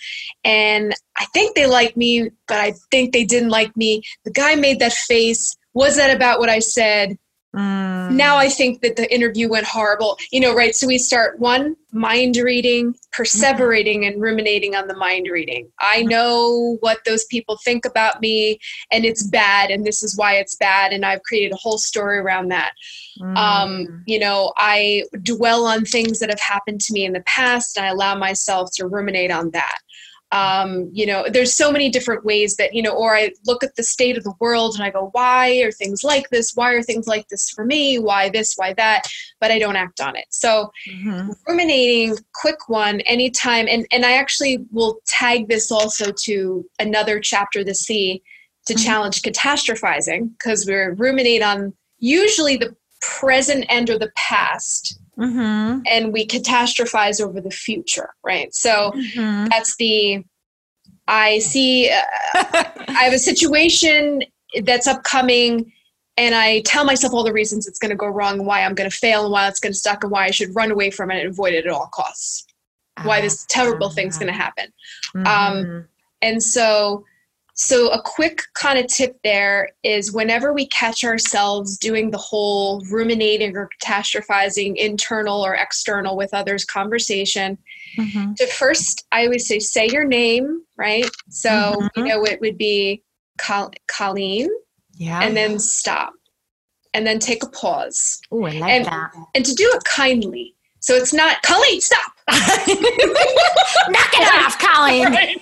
and 0.43 0.93
I 1.17 1.25
think 1.33 1.55
they 1.55 1.65
like 1.65 1.95
me, 1.97 2.29
but 2.47 2.57
I 2.57 2.73
think 2.91 3.13
they 3.13 3.23
didn't 3.23 3.49
like 3.49 3.75
me. 3.75 4.03
The 4.25 4.31
guy 4.31 4.55
made 4.55 4.79
that 4.79 4.93
face. 4.93 5.55
Was 5.73 5.95
that 5.95 6.15
about 6.15 6.39
what 6.39 6.49
I 6.49 6.59
said? 6.59 7.17
Mm. 7.55 8.11
Now 8.11 8.37
I 8.37 8.49
think 8.49 8.81
that 8.81 8.95
the 8.95 9.13
interview 9.13 9.49
went 9.49 9.65
horrible. 9.65 10.17
You 10.31 10.41
know, 10.41 10.53
right? 10.53 10.75
So 10.75 10.87
we 10.87 10.97
start 10.97 11.39
one 11.39 11.75
mind 11.95 12.35
reading, 12.35 12.93
perseverating 13.17 14.05
and 14.05 14.21
ruminating 14.21 14.75
on 14.75 14.87
the 14.87 14.95
mind 14.95 15.27
reading. 15.31 15.71
I 15.79 16.03
know 16.03 16.77
what 16.81 16.99
those 17.05 17.23
people 17.25 17.57
think 17.63 17.85
about 17.85 18.19
me 18.19 18.59
and 18.91 19.05
it's 19.05 19.23
bad 19.23 19.71
and 19.71 19.85
this 19.85 20.03
is 20.03 20.17
why 20.17 20.33
it's 20.33 20.55
bad 20.55 20.91
and 20.91 21.05
I've 21.05 21.23
created 21.23 21.53
a 21.53 21.57
whole 21.57 21.77
story 21.77 22.17
around 22.17 22.49
that. 22.49 22.73
Mm. 23.21 23.37
Um, 23.37 24.03
you 24.05 24.19
know, 24.19 24.51
I 24.57 25.05
dwell 25.23 25.65
on 25.65 25.85
things 25.85 26.19
that 26.19 26.29
have 26.29 26.41
happened 26.41 26.81
to 26.81 26.93
me 26.93 27.05
in 27.05 27.13
the 27.13 27.21
past 27.21 27.77
and 27.77 27.85
I 27.85 27.89
allow 27.89 28.15
myself 28.15 28.71
to 28.75 28.87
ruminate 28.87 29.31
on 29.31 29.51
that. 29.51 29.77
Um, 30.31 30.89
you 30.91 31.05
know, 31.05 31.25
there's 31.31 31.53
so 31.53 31.71
many 31.71 31.89
different 31.89 32.25
ways 32.25 32.55
that, 32.57 32.73
you 32.73 32.81
know, 32.81 32.91
or 32.93 33.15
I 33.15 33.31
look 33.45 33.63
at 33.63 33.75
the 33.75 33.83
state 33.83 34.17
of 34.17 34.23
the 34.23 34.33
world 34.39 34.75
and 34.75 34.83
I 34.83 34.89
go, 34.89 35.09
why 35.13 35.61
are 35.61 35.71
things 35.71 36.03
like 36.03 36.29
this? 36.29 36.53
Why 36.55 36.71
are 36.73 36.81
things 36.81 37.07
like 37.07 37.27
this 37.29 37.49
for 37.49 37.63
me? 37.63 37.99
Why 37.99 38.29
this? 38.29 38.55
Why 38.55 38.73
that? 38.73 39.03
But 39.39 39.51
I 39.51 39.59
don't 39.59 39.75
act 39.75 40.01
on 40.01 40.15
it. 40.15 40.25
So, 40.31 40.71
Mhm. 40.89 41.33
ruminating 41.47 42.17
quick 42.33 42.67
one 42.67 43.01
anytime 43.01 43.67
and 43.69 43.85
and 43.91 44.05
i 44.05 44.13
actually 44.13 44.59
will 44.71 44.99
tag 45.07 45.47
this 45.47 45.71
also 45.71 46.11
to 46.11 46.65
another 46.79 47.19
chapter 47.19 47.63
the 47.63 47.73
c 47.75 48.21
to 48.65 48.73
Mhm. 48.73 48.83
challenge 48.83 49.21
catastrophizing 49.21 50.29
because 50.37 50.65
we're 50.65 50.93
ruminate 50.93 51.41
on 51.43 51.73
usually 51.99 52.57
the 52.57 52.75
present 53.01 53.65
end 53.69 53.89
or 53.89 53.97
the 53.99 54.11
past 54.15 54.99
Mhm. 55.17 55.81
and 55.89 56.11
we 56.13 56.25
catastrophize 56.27 57.21
over 57.21 57.39
the 57.41 57.51
future 57.51 58.09
right 58.23 58.53
so 58.53 58.91
Mhm. 58.95 59.49
that's 59.49 59.75
the 59.77 60.23
i 61.07 61.39
see 61.39 61.89
uh, 61.89 62.01
i 62.89 63.03
have 63.03 63.13
a 63.13 63.19
situation 63.19 64.23
that's 64.63 64.87
upcoming 64.87 65.71
and 66.17 66.33
I 66.33 66.61
tell 66.61 66.85
myself 66.85 67.11
all 67.13 67.25
the 67.25 67.33
reasons 67.33 67.67
it's 67.67 67.77
going 67.77 67.89
to 67.89 67.95
go 67.97 68.07
wrong, 68.07 68.45
why 68.45 68.61
I'm 68.63 68.73
going 68.73 68.89
to 68.89 68.95
fail, 68.95 69.23
and 69.23 69.33
why 69.33 69.49
it's 69.49 69.59
going 69.59 69.73
to 69.73 69.77
suck, 69.77 70.01
and 70.05 70.11
why 70.13 70.23
I 70.23 70.31
should 70.31 70.55
run 70.55 70.71
away 70.71 70.89
from 70.89 71.11
it 71.11 71.19
and 71.19 71.27
avoid 71.27 71.53
it 71.53 71.65
at 71.65 71.71
all 71.73 71.87
costs. 71.87 72.45
Why 73.03 73.19
this 73.19 73.45
terrible 73.49 73.89
thing's 73.89 74.17
going 74.17 74.31
to 74.31 74.39
happen. 74.45 74.71
Mhm. 75.13 75.27
um, 75.27 75.87
And 76.21 76.41
so, 76.41 77.03
so 77.57 77.89
a 77.89 78.01
quick 78.01 78.41
kind 78.53 78.77
of 78.77 78.87
tip 78.87 79.17
there 79.23 79.69
is 79.83 80.11
whenever 80.11 80.51
we 80.53 80.67
catch 80.67 81.03
ourselves 81.05 81.77
doing 81.77 82.11
the 82.11 82.17
whole 82.17 82.81
ruminating 82.91 83.55
or 83.55 83.69
catastrophizing, 83.81 84.75
internal 84.75 85.43
or 85.43 85.55
external 85.55 86.17
with 86.17 86.33
others 86.33 86.65
conversation, 86.65 87.57
Mhm. 87.97 88.35
to 88.35 88.47
first, 88.47 89.05
I 89.13 89.23
always 89.23 89.47
say, 89.47 89.59
say 89.59 89.87
your 89.89 90.03
name, 90.03 90.63
right? 90.75 91.09
So, 91.29 91.49
Mhm. 91.49 91.89
you 91.95 92.03
know, 92.03 92.25
it 92.25 92.41
would 92.41 92.57
be 92.57 93.01
Col- 93.37 93.71
Colleen, 93.87 94.49
yeah. 94.97 95.21
and 95.23 95.35
then 95.35 95.57
stop, 95.57 96.11
and 96.93 97.07
then 97.07 97.19
take 97.19 97.41
a 97.41 97.47
pause, 97.49 98.19
Ooh, 98.33 98.43
I 98.45 98.51
like 98.51 98.69
and- 98.71 98.85
that. 98.85 99.11
and 99.33 99.45
to 99.45 99.53
do 99.53 99.71
it 99.73 99.83
kindly. 99.85 100.55
So 100.81 100.93
it's 100.93 101.13
not 101.13 101.41
Colleen, 101.41 101.79
stop. 101.81 102.11
Knock 102.27 102.67
it 102.67 104.43
off, 104.43 104.59
Colleen. 104.59 105.05
Right? 105.13 105.41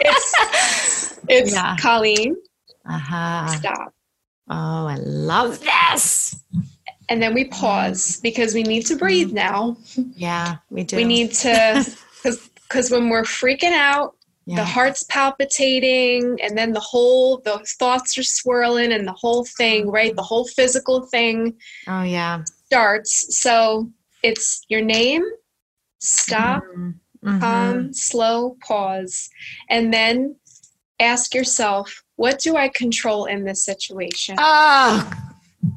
It's 0.00 1.18
it's 1.28 1.52
Yeah. 1.52 1.76
Colleen, 1.80 2.36
Uh-huh. 2.88 3.46
stop, 3.46 3.94
Oh, 4.48 4.86
I 4.86 4.96
love 4.96 5.60
this. 5.60 6.34
and 7.08 7.22
then 7.22 7.34
we 7.34 7.44
pause 7.46 8.20
because 8.22 8.54
we 8.54 8.62
need 8.62 8.84
to 8.86 8.96
breathe 8.96 9.32
now. 9.32 9.76
Yeah, 10.16 10.56
we 10.70 10.84
do. 10.84 10.96
We 10.96 11.04
need 11.04 11.32
to 11.32 11.84
because 12.16 12.48
because 12.54 12.90
when 12.90 13.08
we're 13.08 13.22
freaking 13.22 13.72
out, 13.72 14.16
yeah. 14.46 14.56
the 14.56 14.64
heart's 14.64 15.04
palpitating, 15.04 16.38
and 16.42 16.56
then 16.58 16.72
the 16.72 16.80
whole 16.80 17.38
the 17.38 17.58
thoughts 17.78 18.16
are 18.18 18.22
swirling, 18.22 18.92
and 18.92 19.06
the 19.06 19.12
whole 19.12 19.44
thing, 19.44 19.88
right? 19.90 20.14
The 20.16 20.22
whole 20.22 20.46
physical 20.46 21.06
thing 21.06 21.54
Oh, 21.86 22.02
yeah. 22.02 22.42
starts. 22.66 23.36
So 23.36 23.90
it's 24.22 24.64
your 24.68 24.80
name, 24.82 25.22
stop, 26.00 26.62
Mhm. 27.24 27.40
calm, 27.40 27.92
slow, 27.92 28.56
pause, 28.66 29.30
and 29.70 29.92
then 29.92 30.36
ask 31.00 31.34
yourself, 31.34 32.02
what 32.16 32.38
do 32.40 32.56
I 32.56 32.68
control 32.68 33.24
in 33.26 33.44
this 33.44 33.64
situation? 33.64 34.36
Oh, 34.38 35.10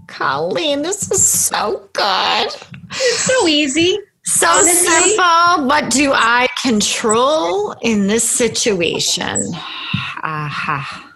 Colleen, 0.08 0.82
this 0.82 1.10
is 1.12 1.26
so 1.28 1.90
good. 1.94 2.48
It's 2.92 3.20
so 3.26 3.48
easy. 3.48 3.98
So 4.24 4.48
Honestly- 4.48 4.88
simple. 4.88 5.66
What 5.68 5.90
do 5.92 6.12
I 6.14 6.48
control 6.62 7.74
in 7.82 8.08
this 8.08 8.28
situation? 8.28 9.54
Aha. 10.24 11.12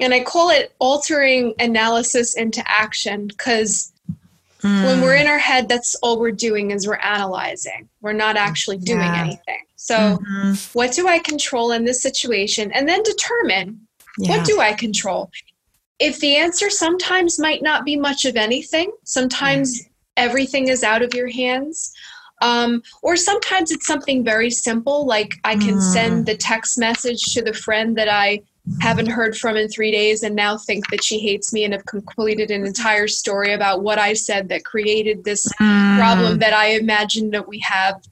And 0.00 0.12
I 0.14 0.20
call 0.20 0.50
it 0.50 0.72
altering 0.80 1.54
analysis 1.60 2.34
into 2.34 2.62
action 2.68 3.26
because 3.28 3.92
when 4.62 5.00
we're 5.00 5.16
in 5.16 5.26
our 5.26 5.38
head, 5.38 5.68
that's 5.68 5.94
all 5.96 6.18
we're 6.18 6.30
doing 6.30 6.70
is 6.70 6.86
we're 6.86 6.96
analyzing. 6.96 7.88
We're 8.00 8.12
not 8.12 8.36
actually 8.36 8.78
doing 8.78 9.14
Yeah. 9.14 9.20
anything. 9.22 9.64
So, 9.76 10.18
Mhm. 10.18 10.68
what 10.72 10.92
do 10.92 11.08
I 11.08 11.18
control 11.18 11.72
in 11.72 11.84
this 11.84 12.02
situation? 12.02 12.70
And 12.72 12.88
then 12.88 13.02
determine 13.02 13.86
Yeah. 14.18 14.36
what 14.36 14.44
do 14.44 14.60
I 14.60 14.72
control? 14.72 15.30
If 15.98 16.18
the 16.20 16.36
answer 16.36 16.70
sometimes 16.70 17.38
might 17.38 17.62
not 17.62 17.84
be 17.84 17.96
much 17.96 18.24
of 18.24 18.36
anything, 18.36 18.90
sometimes 19.04 19.80
everything 20.16 20.68
is 20.68 20.82
out 20.82 21.02
of 21.02 21.14
your 21.14 21.28
hands. 21.28 21.92
Um, 22.42 22.82
or 23.02 23.16
sometimes 23.16 23.70
it's 23.70 23.86
something 23.86 24.24
very 24.24 24.50
simple, 24.50 25.04
like 25.04 25.34
I 25.44 25.56
can 25.56 25.76
Mm. 25.76 25.92
send 25.92 26.26
the 26.26 26.36
text 26.36 26.78
message 26.78 27.22
to 27.34 27.42
the 27.42 27.52
friend 27.52 27.96
that 27.98 28.08
I 28.08 28.40
haven't 28.80 29.06
heard 29.10 29.36
from 29.36 29.56
in 29.56 29.68
three 29.68 29.90
days 29.90 30.22
and 30.22 30.34
now 30.34 30.56
think 30.56 30.88
that 30.90 31.02
she 31.02 31.18
hates 31.18 31.52
me 31.52 31.64
and 31.64 31.72
have 31.72 31.84
completed 31.86 32.50
an 32.50 32.64
entire 32.66 33.08
story 33.08 33.52
about 33.52 33.82
what 33.82 33.98
I 33.98 34.14
said 34.14 34.48
that 34.48 34.64
created 34.64 35.24
this 35.24 35.46
Mm. 35.60 35.96
problem 35.98 36.38
that 36.38 36.52
I 36.52 36.72
imagine 36.72 37.30
that 37.30 37.48
we 37.48 37.58
have. 37.60 38.02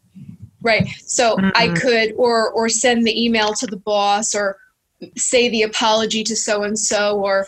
Right. 0.60 0.88
So 1.06 1.38
I 1.54 1.68
Mhm. 1.68 1.80
could 1.80 2.12
or 2.16 2.50
or 2.50 2.68
send 2.68 3.06
the 3.06 3.24
email 3.24 3.54
to 3.54 3.66
the 3.66 3.76
boss 3.76 4.34
or 4.34 4.56
say 5.16 5.48
the 5.48 5.62
apology 5.62 6.24
to 6.24 6.34
so 6.34 6.64
and 6.64 6.76
so 6.78 7.18
or 7.20 7.46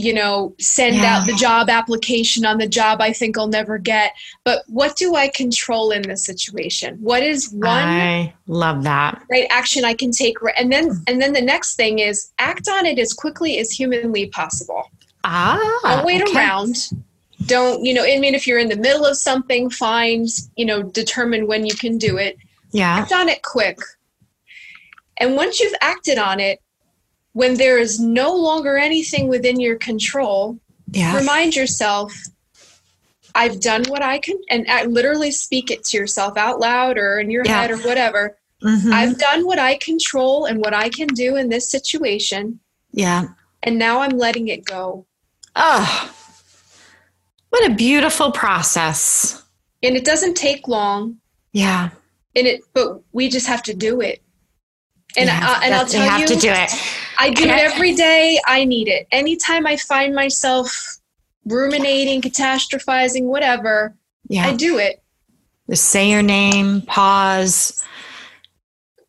you 0.00 0.14
know 0.14 0.54
send 0.58 0.96
Yeah. 0.96 1.18
out 1.18 1.26
the 1.26 1.34
job 1.34 1.68
application 1.70 2.44
on 2.44 2.58
the 2.58 2.66
job 2.66 3.00
I 3.00 3.12
think 3.12 3.38
I'll 3.38 3.48
never 3.48 3.78
get. 3.78 4.12
But 4.44 4.62
what 4.66 4.96
do 4.96 5.14
I 5.14 5.28
control 5.28 5.90
in 5.90 6.02
this 6.02 6.24
situation? 6.24 6.98
What 7.00 7.22
is 7.22 7.50
one 7.52 7.68
I 7.68 8.34
love 8.46 8.82
that. 8.84 9.22
right 9.30 9.46
action 9.50 9.84
I 9.84 9.94
can 9.94 10.10
take 10.10 10.36
and 10.58 10.72
then 10.72 11.02
and 11.06 11.20
then 11.20 11.32
the 11.32 11.42
next 11.42 11.76
thing 11.76 11.98
is 11.98 12.32
act 12.38 12.68
on 12.68 12.86
it 12.86 12.98
as 12.98 13.12
quickly 13.12 13.58
as 13.58 13.70
humanly 13.70 14.26
possible. 14.26 14.90
Ah. 15.24 15.80
Don't 15.82 16.06
wait 16.06 16.22
okay. 16.22 16.36
around. 16.36 16.90
Don't, 17.46 17.84
you 17.84 17.94
know, 17.94 18.04
I 18.04 18.18
mean, 18.18 18.34
if 18.34 18.46
you're 18.46 18.58
in 18.58 18.68
the 18.68 18.76
middle 18.76 19.06
of 19.06 19.16
something, 19.16 19.70
find, 19.70 20.28
you 20.56 20.66
know, 20.66 20.82
determine 20.82 21.46
when 21.46 21.64
you 21.64 21.74
can 21.74 21.96
do 21.98 22.18
it. 22.18 22.36
Yeah. 22.72 22.98
Act 22.98 23.12
on 23.12 23.28
it 23.28 23.42
quick. 23.42 23.78
And 25.16 25.36
once 25.36 25.60
you've 25.60 25.74
acted 25.80 26.18
on 26.18 26.40
it, 26.40 26.60
when 27.32 27.56
there 27.56 27.78
is 27.78 28.00
no 28.00 28.34
longer 28.34 28.76
anything 28.76 29.28
within 29.28 29.60
your 29.60 29.76
control, 29.76 30.58
Yeah. 30.92 31.16
remind 31.16 31.54
yourself, 31.54 32.12
I've 33.34 33.60
done 33.60 33.84
what 33.88 34.02
I 34.02 34.18
can, 34.18 34.38
and 34.50 34.66
uh, 34.68 34.84
literally 34.88 35.30
speak 35.30 35.70
it 35.70 35.84
to 35.84 35.96
yourself 35.96 36.36
out 36.36 36.58
loud 36.58 36.98
or 36.98 37.20
in 37.20 37.30
your 37.30 37.44
Yeah. 37.44 37.60
head 37.62 37.70
or 37.70 37.78
whatever. 37.78 38.36
Mhm. 38.62 38.92
I've 38.92 39.18
done 39.18 39.46
what 39.46 39.58
I 39.58 39.76
control 39.76 40.44
and 40.46 40.58
what 40.58 40.74
I 40.74 40.88
can 40.88 41.06
do 41.08 41.36
in 41.36 41.48
this 41.48 41.70
situation, 41.70 42.60
yeah. 42.92 43.28
and 43.62 43.78
now 43.78 44.00
I'm 44.00 44.18
letting 44.18 44.48
it 44.48 44.64
go. 44.64 45.06
Oh, 45.56 46.12
what 47.50 47.70
a 47.70 47.74
beautiful 47.74 48.32
process. 48.32 49.42
And 49.82 49.96
it 49.96 50.04
doesn't 50.04 50.34
take 50.36 50.68
long. 50.68 51.16
Yeah. 51.52 51.90
and 52.36 52.46
it 52.46 52.60
but 52.74 53.00
we 53.12 53.28
just 53.28 53.48
have 53.48 53.60
to 53.60 53.74
do 53.74 54.00
it 54.00 54.22
and 55.16 55.26
Yeah, 55.28 55.40
I, 55.60 55.64
and 55.64 55.74
i'll 55.74 55.84
that's- 55.84 55.92
you 55.94 55.98
tell 56.00 56.08
have 56.10 56.20
you 56.20 56.26
to 56.28 56.36
do 56.36 56.50
it. 56.50 56.70
i 57.18 57.30
do 57.30 57.44
it 57.44 57.50
every 57.50 57.94
day 57.94 58.38
i 58.46 58.64
need 58.64 58.88
it 58.88 59.06
anytime 59.10 59.66
i 59.66 59.76
find 59.76 60.14
myself 60.14 60.98
ruminating 61.46 62.20
catastrophizing 62.22 63.24
whatever 63.24 63.94
Yeah. 64.28 64.46
i 64.46 64.54
do 64.54 64.78
it 64.78 65.02
Just 65.68 65.84
say 65.86 66.10
your 66.10 66.22
name, 66.22 66.82
pause, 66.82 67.84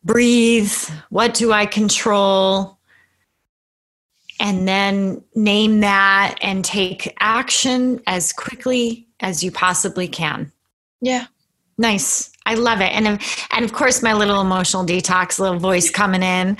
breathe. 0.04 0.72
What 1.10 1.34
do 1.34 1.52
I 1.52 1.66
control? 1.66 2.78
And 4.40 4.66
then 4.66 5.22
name 5.34 5.80
that 5.80 6.36
and 6.42 6.64
take 6.64 7.14
action 7.20 8.00
as 8.06 8.32
quickly 8.32 9.06
as 9.20 9.42
you 9.44 9.52
possibly 9.52 10.08
can. 10.08 10.50
yeah 11.00 11.26
Nice. 11.78 12.30
I 12.46 12.54
love 12.54 12.80
it. 12.80 12.92
And 12.92 13.20
and 13.50 13.64
of 13.64 13.72
course 13.72 14.02
my 14.02 14.12
little 14.12 14.40
emotional 14.40 14.84
detox 14.84 15.38
little 15.38 15.58
voice 15.58 15.90
coming 15.90 16.22
in 16.22 16.56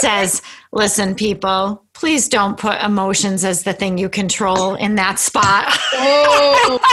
says, 0.00 0.42
"Listen 0.72 1.14
people, 1.14 1.82
please 1.94 2.28
don't 2.28 2.58
put 2.58 2.80
emotions 2.82 3.44
as 3.44 3.62
the 3.62 3.72
thing 3.72 3.98
you 3.98 4.08
control 4.08 4.74
in 4.74 4.96
that 4.96 5.18
spot." 5.18 5.66
oh 5.94 6.80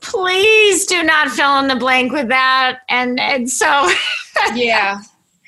please 0.00 0.86
do 0.86 1.02
not 1.02 1.30
fill 1.30 1.58
in 1.58 1.68
the 1.68 1.76
blank 1.76 2.12
with 2.12 2.28
that. 2.28 2.80
And 2.88 3.20
and 3.20 3.50
so 3.50 3.90
yeah 4.54 5.00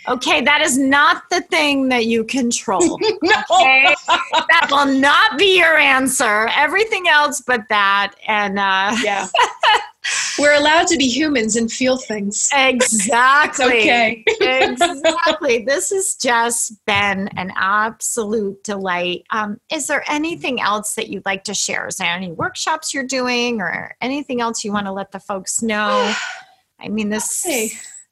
okay, 0.09 0.41
that 0.43 0.61
is 0.63 0.79
not 0.79 1.23
the 1.31 1.41
thing 1.43 1.89
that 1.89 2.07
you 2.07 2.25
control. 2.25 2.99
no 3.23 3.43
Okay? 3.51 3.95
that 4.07 4.69
will 4.71 4.87
not 4.87 5.39
be 5.39 5.59
your 5.59 5.77
answer. 5.77 6.49
Everything 6.57 7.09
else 7.09 7.43
but 7.47 7.63
that. 7.69 8.15
And 8.27 8.59
uh 8.59 8.97
yeah 9.03 9.29
we're 10.39 10.55
allowed 10.55 10.87
to 10.87 10.97
be 10.97 11.09
humans 11.09 11.57
and 11.57 11.71
feel 11.71 11.99
things 11.99 12.49
exactly. 12.55 13.67
okay 13.67 14.25
exactly. 14.41 15.65
This 15.71 15.91
has 15.91 16.17
just 16.17 16.85
been 16.87 17.29
an 17.37 17.53
absolute 17.55 18.63
delight. 18.65 19.25
Um, 19.31 19.61
is 19.71 19.87
there 19.87 20.03
anything 20.09 20.61
else 20.61 20.95
that 20.95 21.09
you'd 21.09 21.27
like 21.27 21.45
to 21.45 21.55
share? 21.55 21.87
Is 21.87 21.97
there 21.97 22.09
any 22.09 22.33
workshops 22.33 22.95
you're 22.95 23.05
doing 23.05 23.61
or 23.61 23.95
anything 24.01 24.41
else 24.41 24.65
you 24.65 24.73
want 24.73 24.87
to 24.87 24.93
let 24.93 25.13
the 25.13 25.21
folks 25.21 25.63
know? 25.63 26.13
I 26.81 26.89
mean, 26.89 27.11
this. 27.11 27.45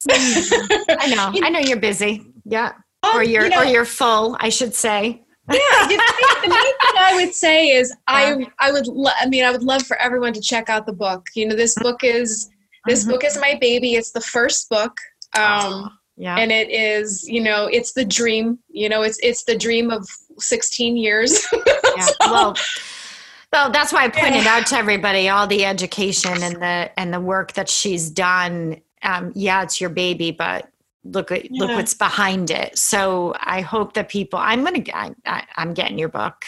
I 0.11 1.12
know. 1.14 1.32
I 1.42 1.50
know 1.50 1.58
you're 1.58 1.80
busy. 1.80 2.24
Yeah. 2.44 2.72
Or 3.04 3.22
Um, 3.22 3.28
you're 3.28 3.44
you 3.44 3.48
know, 3.50 3.61
or 3.62 3.64
you're 3.64 3.84
full, 3.84 4.37
I 4.40 4.48
should 4.48 4.74
say. 4.74 5.22
yeah, 5.50 5.56
the, 5.87 5.96
main 6.42 6.48
thing 6.50 6.96
I 6.98 7.12
would 7.24 7.32
say 7.34 7.68
is 7.68 7.94
I 8.06 8.46
I 8.58 8.70
would 8.72 8.87
lo- 8.87 9.12
I 9.20 9.26
mean 9.26 9.44
I 9.44 9.50
would 9.50 9.62
love 9.62 9.82
for 9.87 9.96
everyone 9.96 10.32
to 10.34 10.40
check 10.40 10.68
out 10.68 10.84
the 10.87 10.92
book. 10.92 11.26
You 11.34 11.48
know, 11.48 11.56
this 11.56 11.74
book 11.76 12.04
is 12.04 12.48
this 12.87 13.04
Mhm. 13.04 13.11
book 13.11 13.24
is 13.24 13.38
my 13.40 13.56
baby. 13.61 13.94
It's 13.94 14.11
the 14.12 14.20
first 14.20 14.68
book. 14.68 14.92
Um, 15.38 15.90
Yeah. 16.16 16.37
and 16.37 16.50
it 16.52 16.70
is 16.70 17.26
you 17.28 17.40
know 17.42 17.66
it's 17.66 17.92
the 17.92 18.04
dream 18.04 18.58
you 18.68 18.88
know 18.88 19.02
it's 19.02 19.18
it's 19.22 19.44
the 19.44 19.56
dream 19.56 19.90
of 19.90 20.06
16 20.38 20.96
years 20.96 21.46
yeah. 21.96 22.06
Well, 22.20 22.56
well, 23.52 23.70
that's 23.70 23.92
why 23.92 24.04
I 24.04 24.08
pointed 24.08 24.46
out 24.46 24.66
to 24.68 24.76
everybody 24.76 25.28
all 25.28 25.46
the 25.46 25.64
education 25.64 26.42
and 26.42 26.56
the 26.56 26.90
and 26.98 27.12
the 27.14 27.20
work 27.20 27.52
that 27.54 27.68
she's 27.70 28.11
done. 28.11 28.80
Um, 29.02 29.32
yeah, 29.34 29.62
it's 29.62 29.80
your 29.80 29.90
baby, 29.90 30.30
but 30.30 30.70
look 31.04 31.30
at 31.30 31.50
look 31.50 31.70
what's 31.70 31.94
behind 31.94 32.50
it. 32.50 32.76
So 32.76 33.34
I 33.40 33.61
hope 33.61 33.94
that 33.94 34.08
people. 34.08 34.38
I'm 34.38 34.64
gonna. 34.64 34.82
I, 34.92 35.14
I, 35.26 35.44
I'm 35.56 35.74
getting 35.74 35.98
your 35.98 36.08
book. 36.08 36.44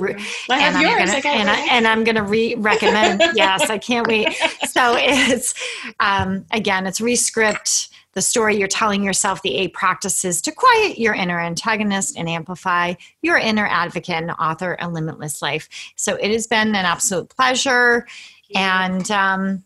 Re- 0.00 0.12
you. 0.12 0.24
I 0.48 0.58
have 0.58 0.76
and 0.76 0.76
I'm 0.76 0.82
yours 0.82 1.10
gonna, 1.10 1.18
I 1.18 1.20
got 1.20 1.36
and, 1.36 1.50
I, 1.50 1.60
and 1.76 1.86
I'm 1.86 2.04
gonna 2.04 2.22
re 2.22 2.54
recommend. 2.56 3.22
yes, 3.34 3.68
I 3.70 3.78
can't 3.78 4.06
wait. 4.06 4.32
So 4.68 4.94
it's 4.96 5.54
um, 6.00 6.46
again, 6.50 6.86
it's 6.86 7.00
Rescript. 7.00 7.88
The 8.12 8.22
story 8.22 8.56
you're 8.56 8.66
telling 8.66 9.04
yourself, 9.04 9.40
the 9.42 9.56
eight 9.56 9.72
practices 9.72 10.42
to 10.42 10.50
quiet 10.50 10.98
your 10.98 11.14
inner 11.14 11.38
antagonist 11.38 12.18
and 12.18 12.28
amplify 12.28 12.94
your 13.22 13.38
inner 13.38 13.66
advocate 13.68 14.16
and 14.16 14.32
author 14.32 14.76
a 14.80 14.88
limitless 14.88 15.40
life. 15.40 15.68
So 15.94 16.16
it 16.16 16.32
has 16.32 16.48
been 16.48 16.70
an 16.70 16.74
absolute 16.74 17.28
pleasure. 17.28 18.08
And 18.52 19.08
um, 19.12 19.62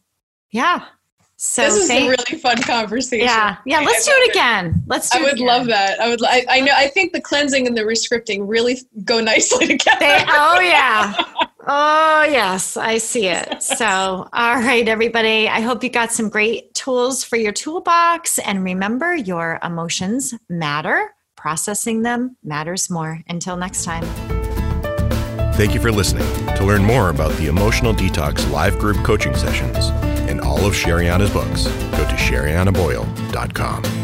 yeah. 0.50 0.84
So 1.44 1.62
this 1.62 1.76
is 1.76 1.90
a 1.90 2.08
really 2.08 2.40
fun 2.40 2.60
conversation 2.62 3.26
yeah. 3.26 3.58
Yeah. 3.66 3.80
Let's 3.80 4.08
I 4.08 4.10
do 4.10 4.16
it 4.16 4.30
again. 4.30 4.82
Let's 4.86 5.10
do 5.10 5.18
I 5.18 5.20
it 5.20 5.24
would 5.24 5.34
again. 5.34 5.46
love 5.46 5.66
that. 5.66 6.00
I 6.00 6.08
would. 6.08 6.24
I, 6.24 6.44
I 6.48 6.60
know. 6.60 6.72
I 6.74 6.88
think 6.88 7.12
the 7.12 7.20
cleansing 7.20 7.66
and 7.66 7.76
the 7.76 7.82
rescripting 7.82 8.48
really 8.48 8.78
go 9.04 9.20
nicely 9.20 9.66
together. 9.78 10.00
They, 10.00 10.24
oh 10.26 10.60
yeah. 10.60 11.14
Oh 11.66 12.26
yes, 12.30 12.76
I 12.76 12.98
see 12.98 13.26
it. 13.26 13.62
So, 13.62 13.86
all 13.86 14.56
right, 14.56 14.86
everybody. 14.86 15.48
I 15.48 15.62
hope 15.62 15.82
you 15.82 15.88
got 15.88 16.12
some 16.12 16.28
great 16.28 16.74
tools 16.74 17.24
for 17.24 17.36
your 17.36 17.52
toolbox. 17.52 18.38
And 18.38 18.62
remember, 18.62 19.14
your 19.14 19.58
emotions 19.62 20.34
matter. 20.50 21.14
Processing 21.36 22.02
them 22.02 22.36
matters 22.44 22.90
more. 22.90 23.22
Until 23.28 23.56
next 23.56 23.84
time. 23.84 24.04
Thank 25.54 25.72
you 25.72 25.80
for 25.80 25.90
listening. 25.90 26.26
To 26.56 26.64
learn 26.66 26.84
more 26.84 27.08
about 27.08 27.32
the 27.38 27.46
Emotional 27.46 27.94
Detox 27.94 28.50
live 28.50 28.78
group 28.78 28.98
coaching 28.98 29.34
sessions 29.34 29.88
and 29.88 30.03
all 30.44 30.64
of 30.64 30.74
Sherianna's 30.74 31.30
books, 31.30 31.66
go 31.66 32.04
to 32.04 32.16
sheriannaboyle.com. 32.16 34.03